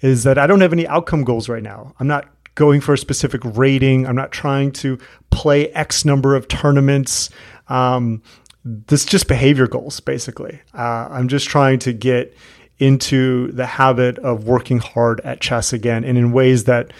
is 0.00 0.24
that 0.24 0.38
I 0.38 0.46
don't 0.46 0.60
have 0.60 0.72
any 0.72 0.86
outcome 0.86 1.24
goals 1.24 1.48
right 1.48 1.62
now. 1.62 1.94
I'm 1.98 2.06
not 2.06 2.28
going 2.54 2.80
for 2.80 2.94
a 2.94 2.98
specific 2.98 3.40
rating. 3.44 4.06
I'm 4.06 4.16
not 4.16 4.32
trying 4.32 4.72
to 4.72 4.98
play 5.30 5.68
X 5.70 6.04
number 6.04 6.34
of 6.34 6.48
tournaments. 6.48 7.30
Um, 7.68 8.22
this 8.64 9.04
just 9.04 9.28
behavior 9.28 9.66
goals, 9.66 10.00
basically. 10.00 10.60
Uh, 10.74 11.08
I'm 11.10 11.28
just 11.28 11.48
trying 11.48 11.78
to 11.80 11.92
get 11.92 12.36
into 12.78 13.50
the 13.52 13.66
habit 13.66 14.18
of 14.18 14.44
working 14.44 14.78
hard 14.78 15.20
at 15.20 15.40
chess 15.40 15.72
again 15.72 16.04
and 16.04 16.18
in 16.18 16.32
ways 16.32 16.64
that 16.64 16.92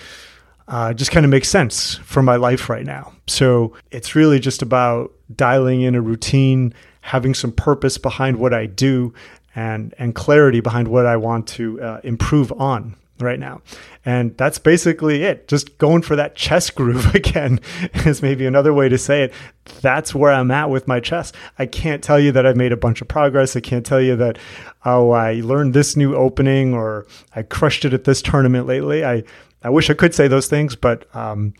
uh, 0.68 0.92
just 0.92 1.10
kind 1.10 1.24
of 1.24 1.30
make 1.30 1.44
sense 1.44 1.96
for 1.96 2.22
my 2.22 2.36
life 2.36 2.68
right 2.68 2.84
now. 2.84 3.12
So 3.26 3.74
it's 3.90 4.14
really 4.14 4.40
just 4.40 4.62
about 4.62 5.12
dialing 5.34 5.82
in 5.82 5.94
a 5.94 6.00
routine, 6.00 6.74
having 7.02 7.34
some 7.34 7.52
purpose 7.52 7.98
behind 7.98 8.38
what 8.38 8.52
I 8.52 8.66
do, 8.66 9.14
and 9.54 9.94
and 9.98 10.14
clarity 10.14 10.60
behind 10.60 10.88
what 10.88 11.06
I 11.06 11.16
want 11.16 11.46
to 11.48 11.80
uh, 11.80 12.00
improve 12.02 12.52
on 12.52 12.96
right 13.18 13.38
now. 13.38 13.62
And 14.04 14.36
that's 14.36 14.58
basically 14.58 15.22
it. 15.22 15.48
Just 15.48 15.78
going 15.78 16.02
for 16.02 16.16
that 16.16 16.36
chess 16.36 16.70
groove 16.70 17.14
again 17.14 17.60
is 18.06 18.22
maybe 18.22 18.46
another 18.46 18.72
way 18.72 18.88
to 18.88 18.98
say 18.98 19.24
it. 19.24 19.32
That's 19.80 20.14
where 20.14 20.32
I'm 20.32 20.50
at 20.50 20.70
with 20.70 20.86
my 20.86 21.00
chess. 21.00 21.32
I 21.58 21.66
can't 21.66 22.02
tell 22.02 22.20
you 22.20 22.32
that 22.32 22.46
I've 22.46 22.56
made 22.56 22.72
a 22.72 22.76
bunch 22.76 23.00
of 23.00 23.08
progress. 23.08 23.56
I 23.56 23.60
can't 23.60 23.84
tell 23.84 24.00
you 24.00 24.16
that, 24.16 24.38
oh, 24.84 25.10
I 25.10 25.34
learned 25.34 25.74
this 25.74 25.96
new 25.96 26.14
opening 26.14 26.74
or 26.74 27.06
I 27.34 27.42
crushed 27.42 27.84
it 27.84 27.92
at 27.92 28.04
this 28.04 28.22
tournament 28.22 28.66
lately. 28.66 29.04
I, 29.04 29.24
I 29.62 29.70
wish 29.70 29.90
I 29.90 29.94
could 29.94 30.14
say 30.14 30.28
those 30.28 30.46
things, 30.46 30.76
but 30.76 31.14
um, 31.14 31.54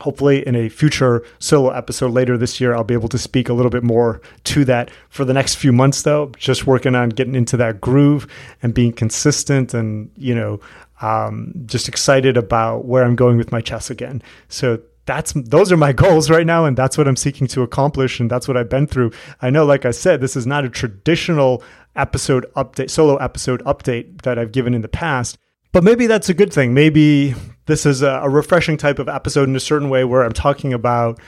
hopefully 0.00 0.46
in 0.46 0.54
a 0.54 0.68
future 0.68 1.24
solo 1.38 1.70
episode 1.70 2.10
later 2.10 2.36
this 2.36 2.60
year 2.60 2.74
i'll 2.74 2.84
be 2.84 2.94
able 2.94 3.08
to 3.08 3.18
speak 3.18 3.48
a 3.48 3.52
little 3.52 3.70
bit 3.70 3.82
more 3.82 4.20
to 4.44 4.64
that 4.64 4.90
for 5.08 5.24
the 5.24 5.32
next 5.32 5.56
few 5.56 5.72
months 5.72 6.02
though 6.02 6.30
just 6.38 6.66
working 6.66 6.94
on 6.94 7.08
getting 7.08 7.34
into 7.34 7.56
that 7.56 7.80
groove 7.80 8.26
and 8.62 8.74
being 8.74 8.92
consistent 8.92 9.74
and 9.74 10.10
you 10.16 10.34
know 10.34 10.60
um, 11.02 11.52
just 11.64 11.88
excited 11.88 12.36
about 12.36 12.84
where 12.84 13.04
i'm 13.04 13.16
going 13.16 13.38
with 13.38 13.52
my 13.52 13.60
chess 13.60 13.90
again. 13.90 14.22
So 14.48 14.80
that's 15.06 15.32
those 15.32 15.72
are 15.72 15.76
my 15.76 15.92
goals 15.92 16.30
right 16.30 16.46
now 16.46 16.66
and 16.66 16.76
that's 16.76 16.96
what 16.98 17.08
i'm 17.08 17.16
seeking 17.16 17.46
to 17.48 17.62
accomplish 17.62 18.20
and 18.20 18.30
that's 18.30 18.46
what 18.46 18.56
i've 18.56 18.68
been 18.68 18.86
through. 18.86 19.12
I 19.40 19.50
know 19.50 19.64
like 19.64 19.86
i 19.86 19.90
said 19.90 20.20
this 20.20 20.36
is 20.36 20.46
not 20.46 20.64
a 20.64 20.68
traditional 20.68 21.62
episode 21.96 22.46
update 22.54 22.90
solo 22.90 23.16
episode 23.16 23.64
update 23.64 24.22
that 24.22 24.38
i've 24.38 24.52
given 24.52 24.74
in 24.74 24.82
the 24.82 24.88
past 24.88 25.38
but 25.72 25.84
maybe 25.84 26.06
that's 26.06 26.28
a 26.28 26.34
good 26.34 26.52
thing. 26.52 26.74
Maybe 26.74 27.34
this 27.70 27.86
is 27.86 28.02
a, 28.02 28.20
a 28.22 28.28
refreshing 28.28 28.76
type 28.76 28.98
of 28.98 29.08
episode 29.08 29.48
in 29.48 29.56
a 29.56 29.60
certain 29.60 29.88
way 29.88 30.04
where 30.04 30.22
I'm 30.22 30.32
talking 30.32 30.72
about 30.72 31.18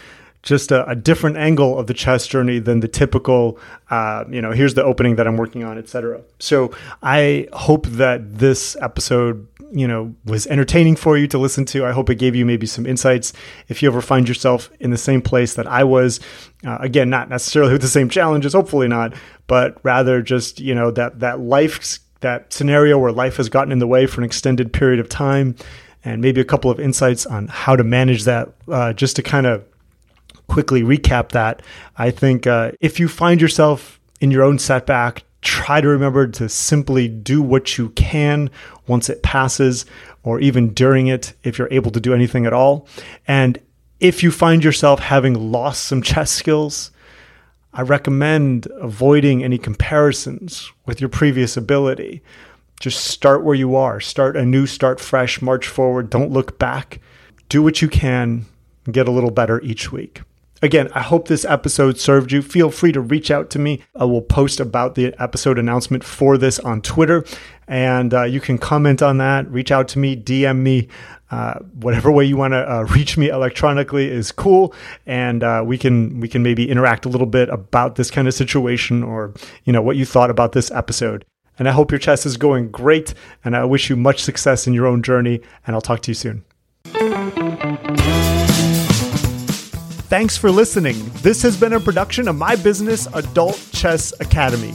just 0.42 0.72
a, 0.72 0.88
a, 0.88 0.96
different 0.96 1.36
angle 1.36 1.78
of 1.78 1.86
the 1.86 1.94
chess 1.94 2.26
journey 2.26 2.58
than 2.58 2.80
the 2.80 2.88
typical, 2.88 3.58
uh, 3.90 4.24
you 4.28 4.42
know, 4.42 4.50
here's 4.50 4.74
the 4.74 4.82
opening 4.82 5.16
that 5.16 5.26
I'm 5.26 5.36
working 5.36 5.62
on, 5.62 5.78
etc. 5.78 6.20
So 6.40 6.72
I 7.00 7.48
hope 7.52 7.86
that 7.86 8.38
this 8.38 8.76
episode, 8.80 9.46
you 9.70 9.86
know, 9.86 10.14
was 10.24 10.48
entertaining 10.48 10.96
for 10.96 11.16
you 11.16 11.28
to 11.28 11.38
listen 11.38 11.64
to. 11.66 11.86
I 11.86 11.92
hope 11.92 12.10
it 12.10 12.16
gave 12.16 12.34
you 12.34 12.44
maybe 12.44 12.66
some 12.66 12.86
insights. 12.86 13.32
If 13.68 13.82
you 13.82 13.88
ever 13.88 14.02
find 14.02 14.28
yourself 14.28 14.68
in 14.80 14.90
the 14.90 14.98
same 14.98 15.22
place 15.22 15.54
that 15.54 15.68
I 15.68 15.84
was, 15.84 16.18
uh, 16.66 16.78
again, 16.80 17.08
not 17.08 17.28
necessarily 17.28 17.72
with 17.72 17.82
the 17.82 17.88
same 17.88 18.08
challenges, 18.08 18.52
hopefully 18.52 18.88
not, 18.88 19.14
but 19.46 19.78
rather 19.84 20.22
just 20.22 20.58
you 20.58 20.74
know 20.74 20.90
that 20.90 21.20
that 21.20 21.38
life 21.38 22.00
that 22.20 22.52
scenario 22.52 22.98
where 22.98 23.12
life 23.12 23.36
has 23.36 23.48
gotten 23.48 23.72
in 23.72 23.78
the 23.78 23.86
way 23.86 24.06
for 24.06 24.20
an 24.20 24.24
extended 24.24 24.72
period 24.72 25.00
of 25.00 25.08
time 25.08 25.56
and 26.04 26.20
maybe 26.20 26.40
a 26.40 26.44
couple 26.44 26.70
of 26.70 26.80
insights 26.80 27.26
on 27.26 27.48
how 27.48 27.76
to 27.76 27.84
manage 27.84 28.24
that, 28.24 28.52
uh, 28.68 28.92
just 28.92 29.16
to 29.16 29.22
kind 29.22 29.46
of 29.46 29.64
quickly 30.48 30.82
recap 30.82 31.30
that. 31.30 31.62
I 31.96 32.10
think 32.10 32.46
uh, 32.46 32.72
if 32.80 32.98
you 33.00 33.08
find 33.08 33.40
yourself 33.40 34.00
in 34.20 34.30
your 34.30 34.42
own 34.42 34.58
setback, 34.58 35.24
try 35.40 35.80
to 35.80 35.88
remember 35.88 36.26
to 36.28 36.48
simply 36.48 37.08
do 37.08 37.42
what 37.42 37.78
you 37.78 37.90
can 37.90 38.50
once 38.86 39.08
it 39.08 39.22
passes, 39.22 39.86
or 40.22 40.40
even 40.40 40.72
during 40.72 41.08
it, 41.08 41.34
if 41.42 41.58
you're 41.58 41.72
able 41.72 41.90
to 41.90 42.00
do 42.00 42.14
anything 42.14 42.46
at 42.46 42.52
all. 42.52 42.86
And 43.26 43.58
if 43.98 44.22
you 44.22 44.30
find 44.30 44.62
yourself 44.62 45.00
having 45.00 45.52
lost 45.52 45.84
some 45.84 46.02
chess 46.02 46.30
skills, 46.30 46.90
I 47.72 47.82
recommend 47.82 48.66
avoiding 48.80 49.42
any 49.42 49.58
comparisons 49.58 50.70
with 50.84 51.00
your 51.00 51.08
previous 51.08 51.56
ability. 51.56 52.22
Just 52.82 53.04
start 53.04 53.44
where 53.44 53.54
you 53.54 53.76
are. 53.76 54.00
Start 54.00 54.36
anew, 54.36 54.66
start 54.66 54.98
fresh, 54.98 55.40
march 55.40 55.68
forward. 55.68 56.10
Don't 56.10 56.32
look 56.32 56.58
back. 56.58 57.00
Do 57.48 57.62
what 57.62 57.80
you 57.80 57.86
can 57.86 58.46
and 58.84 58.92
get 58.92 59.06
a 59.06 59.12
little 59.12 59.30
better 59.30 59.60
each 59.60 59.92
week. 59.92 60.22
Again, 60.62 60.88
I 60.92 61.00
hope 61.00 61.28
this 61.28 61.44
episode 61.44 62.00
served 62.00 62.32
you. 62.32 62.42
Feel 62.42 62.72
free 62.72 62.90
to 62.90 63.00
reach 63.00 63.30
out 63.30 63.50
to 63.50 63.60
me. 63.60 63.84
I 63.94 64.04
will 64.04 64.20
post 64.20 64.58
about 64.58 64.96
the 64.96 65.14
episode 65.22 65.60
announcement 65.60 66.02
for 66.02 66.36
this 66.36 66.58
on 66.58 66.82
Twitter, 66.82 67.24
and 67.68 68.12
uh, 68.12 68.24
you 68.24 68.40
can 68.40 68.58
comment 68.58 69.00
on 69.00 69.18
that. 69.18 69.48
Reach 69.48 69.70
out 69.70 69.86
to 69.88 70.00
me, 70.00 70.16
DM 70.16 70.58
me. 70.58 70.88
Uh, 71.30 71.60
whatever 71.74 72.10
way 72.10 72.24
you 72.24 72.36
want 72.36 72.52
to 72.52 72.68
uh, 72.68 72.82
reach 72.90 73.16
me 73.16 73.28
electronically 73.28 74.10
is 74.10 74.32
cool, 74.32 74.74
and 75.06 75.44
uh, 75.44 75.62
we 75.64 75.78
can 75.78 76.18
we 76.18 76.26
can 76.26 76.42
maybe 76.42 76.68
interact 76.68 77.06
a 77.06 77.08
little 77.08 77.28
bit 77.28 77.48
about 77.48 77.94
this 77.94 78.10
kind 78.10 78.26
of 78.26 78.34
situation, 78.34 79.04
or 79.04 79.32
you 79.62 79.72
know 79.72 79.82
what 79.82 79.94
you 79.94 80.04
thought 80.04 80.30
about 80.30 80.50
this 80.50 80.68
episode. 80.72 81.24
And 81.58 81.68
I 81.68 81.72
hope 81.72 81.90
your 81.90 81.98
chess 81.98 82.26
is 82.26 82.36
going 82.36 82.70
great. 82.70 83.14
And 83.44 83.56
I 83.56 83.64
wish 83.64 83.90
you 83.90 83.96
much 83.96 84.22
success 84.22 84.66
in 84.66 84.72
your 84.72 84.86
own 84.86 85.02
journey. 85.02 85.40
And 85.66 85.74
I'll 85.74 85.82
talk 85.82 86.00
to 86.02 86.10
you 86.10 86.14
soon. 86.14 86.44
Thanks 90.08 90.36
for 90.36 90.50
listening. 90.50 90.96
This 91.22 91.40
has 91.42 91.56
been 91.56 91.72
a 91.72 91.80
production 91.80 92.28
of 92.28 92.36
my 92.36 92.54
business, 92.54 93.08
Adult 93.14 93.58
Chess 93.72 94.12
Academy. 94.20 94.74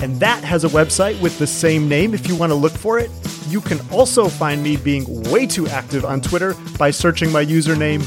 And 0.00 0.18
that 0.20 0.42
has 0.44 0.64
a 0.64 0.68
website 0.68 1.20
with 1.20 1.38
the 1.38 1.46
same 1.46 1.88
name 1.88 2.14
if 2.14 2.26
you 2.28 2.36
want 2.36 2.50
to 2.50 2.54
look 2.54 2.72
for 2.72 2.98
it. 2.98 3.10
You 3.48 3.60
can 3.60 3.80
also 3.90 4.28
find 4.28 4.62
me 4.62 4.76
being 4.76 5.04
way 5.30 5.46
too 5.46 5.66
active 5.68 6.04
on 6.04 6.20
Twitter 6.20 6.54
by 6.78 6.90
searching 6.90 7.32
my 7.32 7.44
username, 7.44 8.02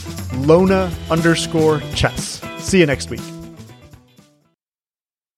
Lona 0.47 0.91
underscore 1.09 1.81
chess. 1.93 2.41
See 2.59 2.79
you 2.79 2.85
next 2.85 3.09
week. 3.09 3.21